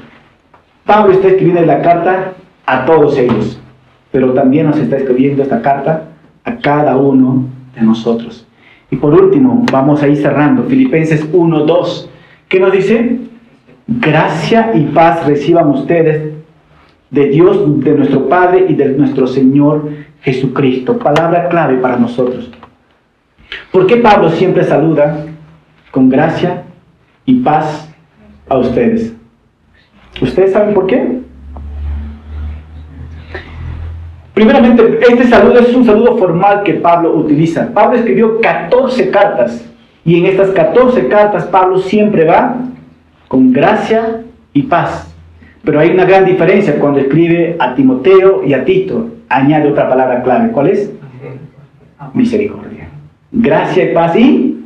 [0.86, 2.34] Pablo está escribiendo la carta
[2.66, 3.60] a todos ellos,
[4.12, 6.06] pero también nos está escribiendo esta carta
[6.44, 8.48] a cada uno de nosotros.
[8.90, 10.64] Y por último, vamos a ir cerrando.
[10.64, 12.10] Filipenses 1, 2.
[12.50, 13.20] ¿Qué nos dice?
[13.88, 16.34] Gracia y paz reciban ustedes
[17.10, 19.90] de Dios, de nuestro Padre y de nuestro Señor
[20.22, 20.98] Jesucristo.
[20.98, 22.52] Palabra clave para nosotros.
[23.72, 25.26] ¿Por qué Pablo siempre saluda
[25.92, 26.64] con gracia
[27.26, 27.90] y paz
[28.48, 29.14] a ustedes?
[30.20, 31.22] ¿Ustedes saben por qué?
[34.34, 37.70] Primeramente, este saludo es un saludo formal que Pablo utiliza.
[37.74, 39.70] Pablo escribió 14 cartas
[40.04, 42.56] y en estas 14 cartas Pablo siempre va
[43.28, 45.14] con gracia y paz.
[45.64, 49.10] Pero hay una gran diferencia cuando escribe a Timoteo y a Tito.
[49.30, 50.52] Añade otra palabra clave.
[50.52, 50.92] ¿Cuál es?
[52.14, 52.90] Misericordia.
[53.32, 54.60] Gracia y paz y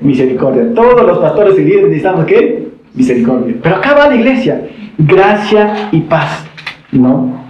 [0.00, 0.72] misericordia.
[0.74, 2.68] Todos los pastores y líderes necesitamos qué?
[2.96, 3.54] Misericordia.
[3.62, 4.66] Pero acá va la iglesia.
[4.98, 6.44] Gracia y paz.
[6.90, 7.44] ¿No?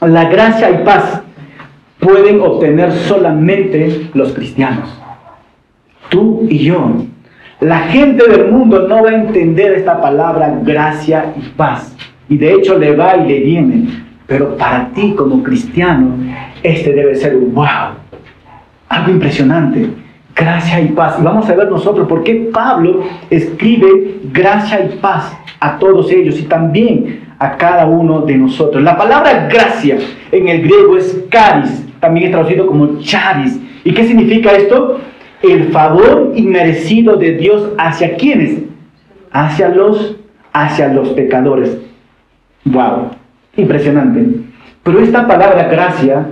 [0.00, 1.22] La gracia y paz
[1.98, 4.88] pueden obtener solamente los cristianos.
[6.08, 6.92] Tú y yo.
[7.60, 11.94] La gente del mundo no va a entender esta palabra gracia y paz
[12.28, 13.88] y de hecho le va y le viene.
[14.26, 16.14] Pero para ti como cristiano,
[16.62, 17.94] este debe ser un wow,
[18.88, 19.88] algo impresionante.
[20.38, 21.16] Gracia y paz.
[21.18, 26.38] Y vamos a ver nosotros por qué Pablo escribe gracia y paz a todos ellos
[26.38, 28.82] y también a cada uno de nosotros.
[28.82, 29.98] La palabra gracia
[30.30, 33.58] en el griego es caris, también es traducido como charis.
[33.82, 35.00] ¿Y qué significa esto?
[35.42, 38.62] El favor inmerecido de Dios hacia quienes?
[39.32, 40.16] Hacia los,
[40.52, 41.78] hacia los pecadores.
[42.64, 43.10] Wow,
[43.56, 44.24] impresionante.
[44.84, 46.26] Pero esta palabra gracia,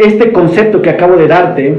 [0.00, 1.78] este concepto que acabo de darte,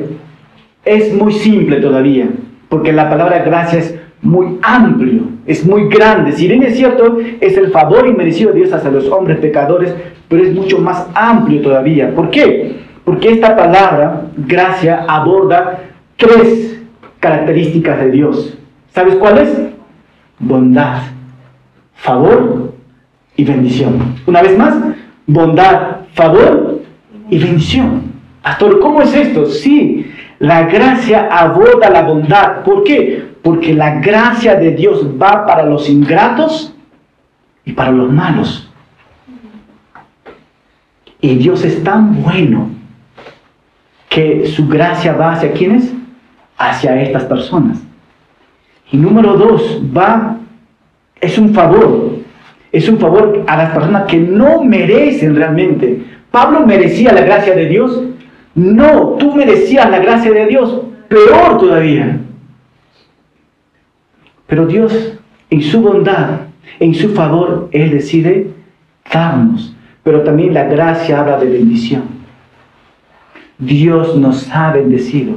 [0.86, 2.28] es muy simple todavía,
[2.70, 6.32] porque la palabra gracia es muy amplio, es muy grande.
[6.32, 9.94] Si bien es cierto, es el favor inmerecido de Dios hacia los hombres pecadores,
[10.28, 12.14] pero es mucho más amplio todavía.
[12.14, 12.78] ¿Por qué?
[13.06, 15.84] Porque esta palabra, gracia, aborda
[16.18, 16.82] tres
[17.20, 18.58] características de Dios.
[18.94, 19.50] ¿Sabes cuáles?
[20.40, 21.04] Bondad,
[21.94, 22.74] favor
[23.36, 24.16] y bendición.
[24.26, 24.76] Una vez más,
[25.26, 26.82] bondad, favor
[27.30, 28.07] y bendición.
[28.48, 29.46] Pastor, ¿cómo es esto?
[29.48, 32.64] Sí, la gracia aborda la bondad.
[32.64, 33.32] ¿Por qué?
[33.44, 36.74] Porque la gracia de Dios va para los ingratos
[37.66, 38.72] y para los malos.
[41.20, 42.70] Y Dios es tan bueno
[44.08, 45.94] que su gracia va hacia quienes?
[46.58, 47.80] Hacia estas personas.
[48.94, 50.38] Y número dos, va
[51.20, 52.14] es un favor.
[52.72, 56.02] Es un favor a las personas que no merecen realmente.
[56.32, 58.04] Pablo merecía la gracia de Dios.
[58.58, 60.82] No, tú merecías la gracia de Dios.
[61.08, 62.20] Peor todavía.
[64.48, 65.14] Pero Dios,
[65.50, 66.42] en su bondad,
[66.80, 68.48] en su favor, Él decide
[69.14, 69.76] darnos.
[70.04, 72.04] Pero también la gracia habla de bendición.
[73.60, 75.36] Dios nos ha bendecido.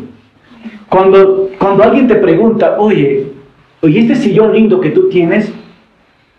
[0.89, 3.27] Cuando, cuando alguien te pregunta, oye,
[3.83, 5.53] oye, este sillón lindo que tú tienes,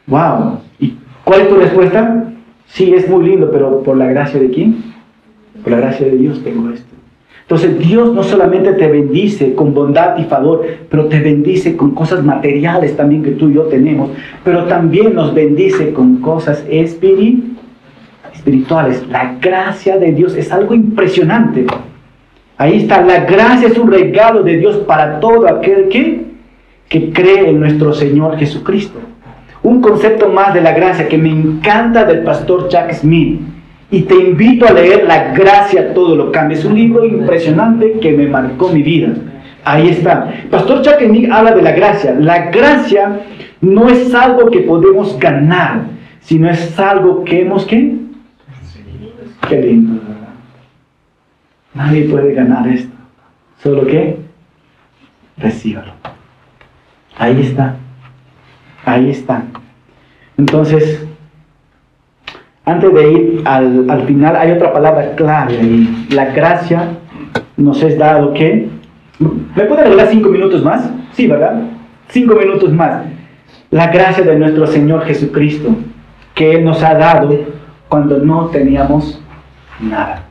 [0.07, 0.59] Wow.
[0.79, 2.33] ¿Y cuál es tu respuesta?
[2.65, 4.90] Sí, es muy lindo, pero ¿por la gracia de quién?
[5.63, 6.87] Por la gracia de Dios tengo esto.
[7.41, 12.23] Entonces Dios no solamente te bendice con bondad y favor, pero te bendice con cosas
[12.23, 14.11] materiales también que tú y yo tenemos,
[14.43, 19.05] pero también nos bendice con cosas espirituales.
[19.09, 21.65] La gracia de Dios es algo impresionante.
[22.57, 26.31] Ahí está, la gracia es un regalo de Dios para todo aquel que
[26.91, 28.99] que cree en nuestro Señor Jesucristo.
[29.63, 33.39] Un concepto más de la gracia que me encanta del pastor Jack Smith.
[33.91, 36.57] Y te invito a leer La gracia todo lo cambia.
[36.57, 39.13] Es un libro impresionante que me marcó mi vida.
[39.63, 40.33] Ahí está.
[40.49, 42.13] Pastor Smith habla de la gracia.
[42.13, 43.21] La gracia
[43.59, 45.83] no es algo que podemos ganar,
[46.21, 47.97] sino es algo que hemos que.
[49.47, 50.29] Qué lindo, ¿verdad?
[51.73, 52.95] Nadie puede ganar esto.
[53.61, 54.17] Solo que
[55.37, 55.93] recíbalo.
[57.17, 57.75] Ahí está.
[58.85, 59.43] Ahí está.
[60.37, 61.05] Entonces,
[62.65, 66.07] antes de ir al, al, final, hay otra palabra clave ahí.
[66.11, 66.89] La gracia
[67.57, 68.69] nos es dado que...
[69.19, 70.89] ¿Me puede regalar cinco minutos más?
[71.13, 71.61] Sí, ¿verdad?
[72.09, 73.03] Cinco minutos más.
[73.69, 75.69] La gracia de nuestro Señor Jesucristo,
[76.35, 77.33] que Él nos ha dado
[77.87, 79.21] cuando no teníamos
[79.79, 80.25] nada.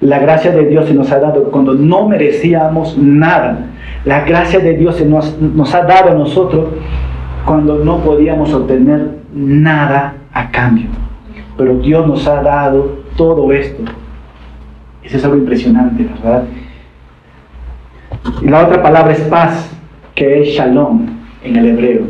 [0.00, 3.66] La gracia de Dios se nos ha dado cuando no merecíamos nada.
[4.04, 6.68] La gracia de Dios se nos, nos ha dado a nosotros
[7.44, 10.86] cuando no podíamos obtener nada a cambio.
[11.60, 13.82] Pero Dios nos ha dado todo esto.
[15.02, 16.44] Eso es algo impresionante, ¿verdad?
[18.40, 19.70] Y la otra palabra es paz,
[20.14, 21.06] que es shalom
[21.44, 22.06] en el hebreo.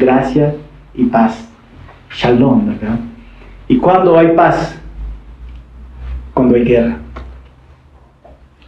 [0.00, 0.56] Gracia
[0.94, 1.48] y paz.
[2.10, 2.98] Shalom, ¿verdad?
[3.68, 4.76] ¿Y cuando hay paz?
[6.34, 6.96] Cuando hay guerra.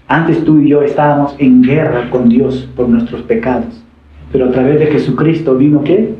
[0.07, 3.83] Antes tú y yo estábamos en guerra con Dios por nuestros pecados.
[4.31, 6.15] Pero a través de Jesucristo vino qué?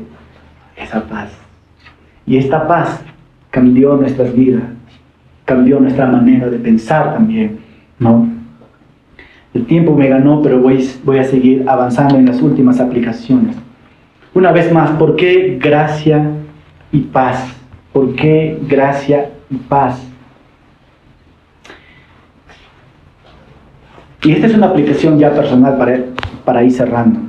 [0.75, 1.31] Esa paz.
[2.25, 3.01] Y esta paz
[3.51, 4.63] cambió nuestras vidas,
[5.45, 7.59] cambió nuestra manera de pensar también,
[7.99, 8.27] ¿no?
[9.53, 13.57] El tiempo me ganó, pero voy, a seguir avanzando en las últimas aplicaciones.
[14.33, 16.31] Una vez más, ¿por qué gracia
[16.91, 17.53] y paz?
[17.91, 20.01] ¿Por qué gracia y paz?
[24.23, 25.99] Y esta es una aplicación ya personal para,
[26.45, 27.19] para ir cerrando.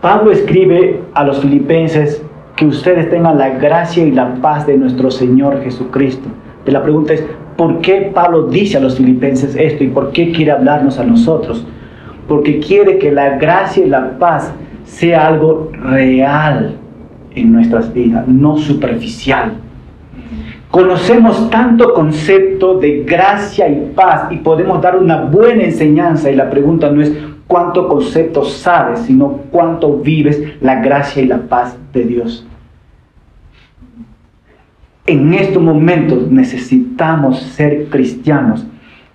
[0.00, 2.22] Pablo escribe a los filipenses
[2.58, 6.28] que ustedes tengan la gracia y la paz de nuestro Señor Jesucristo.
[6.66, 7.24] Y la pregunta es,
[7.56, 11.64] ¿por qué Pablo dice a los filipenses esto y por qué quiere hablarnos a nosotros?
[12.26, 14.52] Porque quiere que la gracia y la paz
[14.84, 16.74] sea algo real
[17.36, 19.52] en nuestras vidas, no superficial.
[20.72, 26.50] Conocemos tanto concepto de gracia y paz y podemos dar una buena enseñanza y la
[26.50, 27.12] pregunta no es
[27.48, 32.46] cuánto concepto sabes, sino cuánto vives la gracia y la paz de Dios.
[35.06, 38.64] En estos momentos necesitamos ser cristianos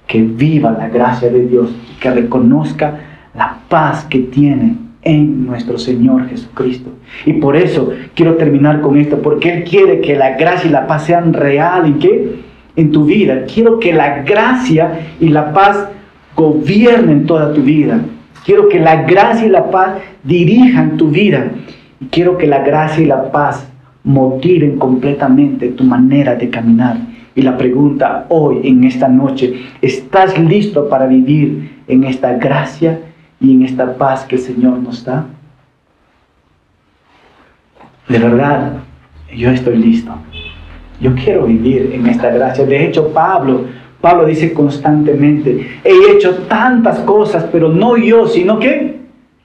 [0.08, 1.70] que viva la gracia de Dios,
[2.02, 3.00] que reconozca
[3.36, 6.90] la paz que tiene en nuestro Señor Jesucristo.
[7.26, 10.88] Y por eso quiero terminar con esto, porque Él quiere que la gracia y la
[10.88, 12.44] paz sean real y que
[12.76, 13.46] en tu vida.
[13.46, 15.90] Quiero que la gracia y la paz
[16.36, 18.02] gobiernen toda tu vida.
[18.46, 21.52] Quiero que la gracia y la paz dirijan tu vida.
[22.00, 23.68] Y quiero que la gracia y la paz
[24.04, 26.98] motiven completamente tu manera de caminar.
[27.36, 33.00] Y la pregunta hoy, en esta noche, ¿estás listo para vivir en esta gracia
[33.40, 35.26] y en esta paz que el Señor nos da?
[38.08, 38.74] De verdad,
[39.36, 40.12] yo estoy listo.
[41.00, 42.66] Yo quiero vivir en esta gracia.
[42.66, 43.66] De hecho, Pablo,
[44.04, 48.98] Pablo dice constantemente, he hecho tantas cosas, pero no yo, sino que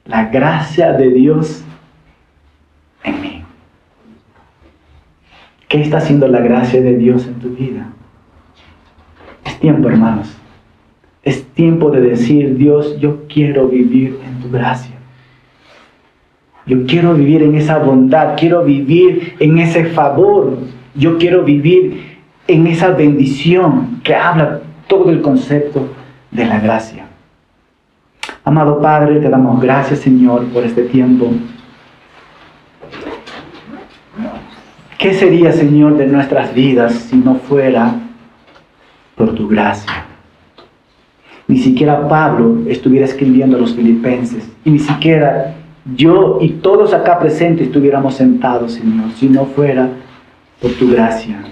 [0.05, 1.63] la gracia de Dios
[3.05, 3.45] en mí.
[5.69, 7.87] ¿Qué está haciendo la gracia de Dios en tu vida?
[9.45, 10.37] Es tiempo, hermanos,
[11.23, 14.97] es tiempo de decir, Dios, yo quiero vivir en tu gracia.
[16.67, 20.59] Yo quiero vivir en esa bondad, quiero vivir en ese favor,
[20.97, 22.18] yo quiero vivir
[22.49, 25.87] en esa bendición que habla todo el concepto
[26.31, 27.05] de la gracia.
[28.43, 31.31] Amado Padre, te damos gracias, Señor, por este tiempo.
[34.97, 37.95] ¿Qué sería, Señor, de nuestras vidas si no fuera
[39.15, 40.07] por tu gracia?
[41.47, 44.51] Ni siquiera Pablo estuviera escribiendo a los filipenses.
[44.65, 45.55] Y ni siquiera
[45.95, 49.89] yo y todos acá presentes estuviéramos sentados, Señor, si no fuera
[50.61, 51.45] por tu gracia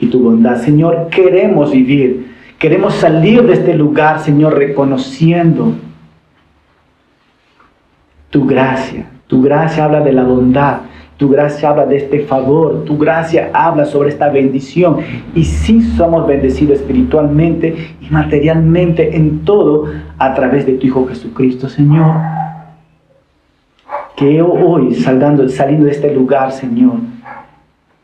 [0.00, 0.58] y tu bondad.
[0.58, 5.74] Señor, queremos vivir, queremos salir de este lugar, Señor, reconociendo
[8.30, 9.06] tu gracia.
[9.26, 10.80] Tu gracia habla de la bondad,
[11.18, 14.98] tu gracia habla de este favor, tu gracia habla sobre esta bendición.
[15.34, 19.86] Y sí somos bendecidos espiritualmente y materialmente en todo
[20.18, 22.14] a través de tu Hijo Jesucristo, Señor.
[24.16, 26.94] Que hoy, saliendo, saliendo de este lugar, Señor,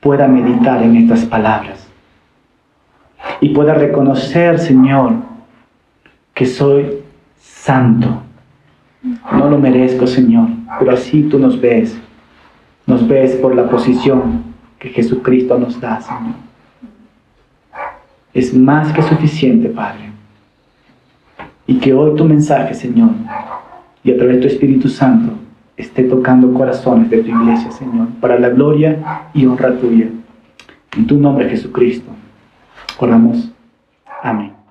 [0.00, 1.83] pueda meditar en estas palabras
[3.44, 5.16] y pueda reconocer, Señor,
[6.32, 7.00] que soy
[7.38, 8.22] santo
[9.36, 11.94] No lo merezco, Señor, pero así tú nos ves.
[12.86, 14.44] Nos ves por la posición
[14.78, 16.36] que Jesucristo nos da, Señor.
[18.32, 20.10] Es más que suficiente, Padre.
[21.66, 23.10] Y que hoy tu mensaje, Señor,
[24.02, 25.34] y a través de tu Espíritu Santo,
[25.76, 30.08] esté tocando corazones de tu iglesia, Señor, para la gloria y honra tuya.
[30.96, 32.10] En tu nombre, Jesucristo,
[32.98, 33.50] oramos.
[34.22, 34.63] Amén.